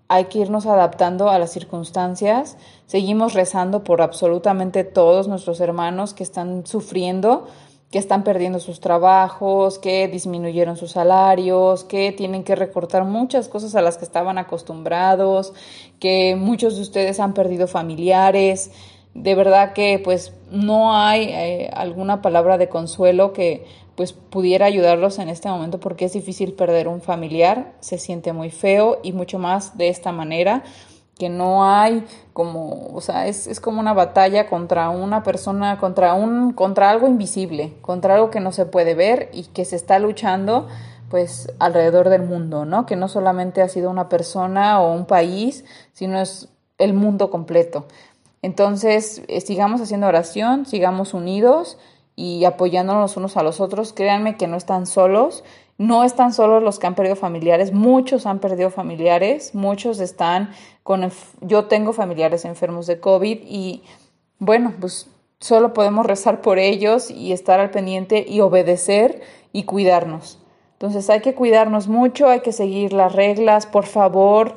hay 0.08 0.24
que 0.24 0.38
irnos 0.38 0.66
adaptando 0.66 1.28
a 1.28 1.38
las 1.38 1.52
circunstancias. 1.52 2.56
Seguimos 2.86 3.34
rezando 3.34 3.84
por 3.84 4.00
absolutamente 4.00 4.82
todos 4.82 5.28
nuestros 5.28 5.60
hermanos 5.60 6.14
que 6.14 6.22
están 6.22 6.66
sufriendo, 6.66 7.46
que 7.90 7.98
están 7.98 8.24
perdiendo 8.24 8.58
sus 8.58 8.80
trabajos, 8.80 9.78
que 9.78 10.08
disminuyeron 10.08 10.76
sus 10.76 10.92
salarios, 10.92 11.84
que 11.84 12.12
tienen 12.12 12.42
que 12.42 12.54
recortar 12.54 13.04
muchas 13.04 13.48
cosas 13.48 13.74
a 13.74 13.82
las 13.82 13.98
que 13.98 14.04
estaban 14.04 14.38
acostumbrados, 14.38 15.52
que 16.00 16.36
muchos 16.36 16.76
de 16.76 16.82
ustedes 16.82 17.20
han 17.20 17.34
perdido 17.34 17.66
familiares. 17.66 18.70
De 19.12 19.34
verdad 19.34 19.74
que 19.74 20.00
pues 20.02 20.32
no 20.50 20.94
hay 20.94 21.24
eh, 21.24 21.70
alguna 21.74 22.22
palabra 22.22 22.56
de 22.56 22.68
consuelo 22.68 23.34
que 23.34 23.66
pues 23.98 24.12
pudiera 24.12 24.66
ayudarlos 24.66 25.18
en 25.18 25.28
este 25.28 25.48
momento 25.48 25.80
porque 25.80 26.04
es 26.04 26.12
difícil 26.12 26.52
perder 26.52 26.86
un 26.86 27.00
familiar, 27.00 27.72
se 27.80 27.98
siente 27.98 28.32
muy 28.32 28.48
feo 28.48 29.00
y 29.02 29.10
mucho 29.10 29.40
más 29.40 29.76
de 29.76 29.88
esta 29.88 30.12
manera 30.12 30.62
que 31.18 31.28
no 31.28 31.68
hay 31.68 32.04
como, 32.32 32.94
o 32.94 33.00
sea, 33.00 33.26
es, 33.26 33.48
es, 33.48 33.58
como 33.58 33.80
una 33.80 33.94
batalla 33.94 34.48
contra 34.48 34.88
una 34.90 35.24
persona, 35.24 35.78
contra 35.78 36.14
un, 36.14 36.52
contra 36.52 36.90
algo 36.90 37.08
invisible, 37.08 37.74
contra 37.80 38.14
algo 38.14 38.30
que 38.30 38.38
no 38.38 38.52
se 38.52 38.66
puede 38.66 38.94
ver 38.94 39.30
y 39.32 39.46
que 39.46 39.64
se 39.64 39.74
está 39.74 39.98
luchando 39.98 40.68
pues 41.10 41.52
alrededor 41.58 42.08
del 42.08 42.22
mundo, 42.22 42.64
¿no? 42.64 42.86
Que 42.86 42.94
no 42.94 43.08
solamente 43.08 43.62
ha 43.62 43.68
sido 43.68 43.90
una 43.90 44.08
persona 44.08 44.80
o 44.80 44.94
un 44.94 45.06
país, 45.06 45.64
sino 45.92 46.20
es 46.20 46.50
el 46.78 46.94
mundo 46.94 47.32
completo. 47.32 47.86
Entonces, 48.42 49.22
eh, 49.26 49.40
sigamos 49.40 49.80
haciendo 49.80 50.06
oración, 50.06 50.66
sigamos 50.66 51.14
unidos 51.14 51.78
y 52.18 52.44
apoyándonos 52.44 53.16
unos 53.16 53.36
a 53.36 53.44
los 53.44 53.60
otros. 53.60 53.92
Créanme 53.92 54.36
que 54.36 54.48
no 54.48 54.56
están 54.56 54.86
solos, 54.86 55.44
no 55.78 56.02
están 56.02 56.32
solos 56.32 56.64
los 56.64 56.80
que 56.80 56.88
han 56.88 56.96
perdido 56.96 57.14
familiares, 57.14 57.72
muchos 57.72 58.26
han 58.26 58.40
perdido 58.40 58.70
familiares, 58.70 59.54
muchos 59.54 60.00
están 60.00 60.50
con, 60.82 61.08
yo 61.42 61.66
tengo 61.66 61.92
familiares 61.92 62.44
enfermos 62.44 62.88
de 62.88 62.98
COVID 62.98 63.38
y 63.44 63.84
bueno, 64.40 64.74
pues 64.80 65.06
solo 65.38 65.72
podemos 65.72 66.06
rezar 66.06 66.40
por 66.40 66.58
ellos 66.58 67.08
y 67.08 67.30
estar 67.30 67.60
al 67.60 67.70
pendiente 67.70 68.26
y 68.28 68.40
obedecer 68.40 69.20
y 69.52 69.62
cuidarnos. 69.62 70.40
Entonces 70.72 71.08
hay 71.10 71.20
que 71.20 71.36
cuidarnos 71.36 71.86
mucho, 71.86 72.28
hay 72.28 72.40
que 72.40 72.50
seguir 72.50 72.92
las 72.92 73.12
reglas, 73.12 73.66
por 73.66 73.86
favor, 73.86 74.56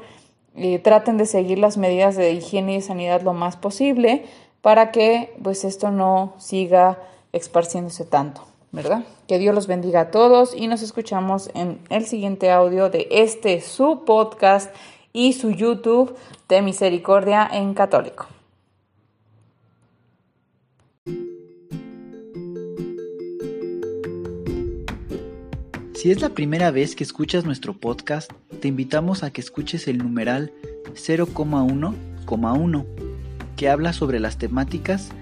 eh, 0.56 0.80
traten 0.80 1.18
de 1.18 1.28
seguir 1.28 1.60
las 1.60 1.78
medidas 1.78 2.16
de 2.16 2.32
higiene 2.32 2.78
y 2.78 2.82
sanidad 2.82 3.22
lo 3.22 3.34
más 3.34 3.56
posible 3.56 4.26
para 4.62 4.92
que 4.92 5.36
pues 5.44 5.64
esto 5.64 5.92
no 5.92 6.34
siga 6.40 6.98
esparciéndose 7.34 8.06
tanto, 8.06 8.46
¿verdad? 8.72 9.04
Que 9.28 9.40
Dios 9.40 9.56
los 9.56 9.68
bendiga 9.68 10.02
a 10.02 10.12
todos 10.12 10.56
y 10.56 10.68
nos 10.68 10.82
escuchamos 10.82 11.50
en 11.54 11.80
el 11.90 12.06
siguiente 12.06 12.52
audio 12.52 12.90
de 12.90 13.08
este 13.12 13.62
su 13.62 14.04
podcast 14.06 14.74
y 15.14 15.34
su 15.34 15.52
YouTube 15.52 16.16
de 16.48 16.62
Misericordia 16.62 17.50
en 17.52 17.74
Católico. 17.74 18.28
Si 26.02 26.10
es 26.10 26.20
la 26.20 26.30
primera 26.30 26.72
vez 26.72 26.96
que 26.96 27.04
escuchas 27.04 27.46
nuestro 27.46 27.74
podcast, 27.78 28.32
te 28.60 28.68
invitamos 28.68 29.22
a 29.22 29.30
que 29.30 29.40
escuches 29.40 29.88
el 29.88 30.00
numeral 30.00 30.52
0,1,1, 30.96 32.86
que 33.56 33.70
habla 33.70 33.94
sobre 33.94 34.20
las 34.20 34.40
temáticas 34.40 35.12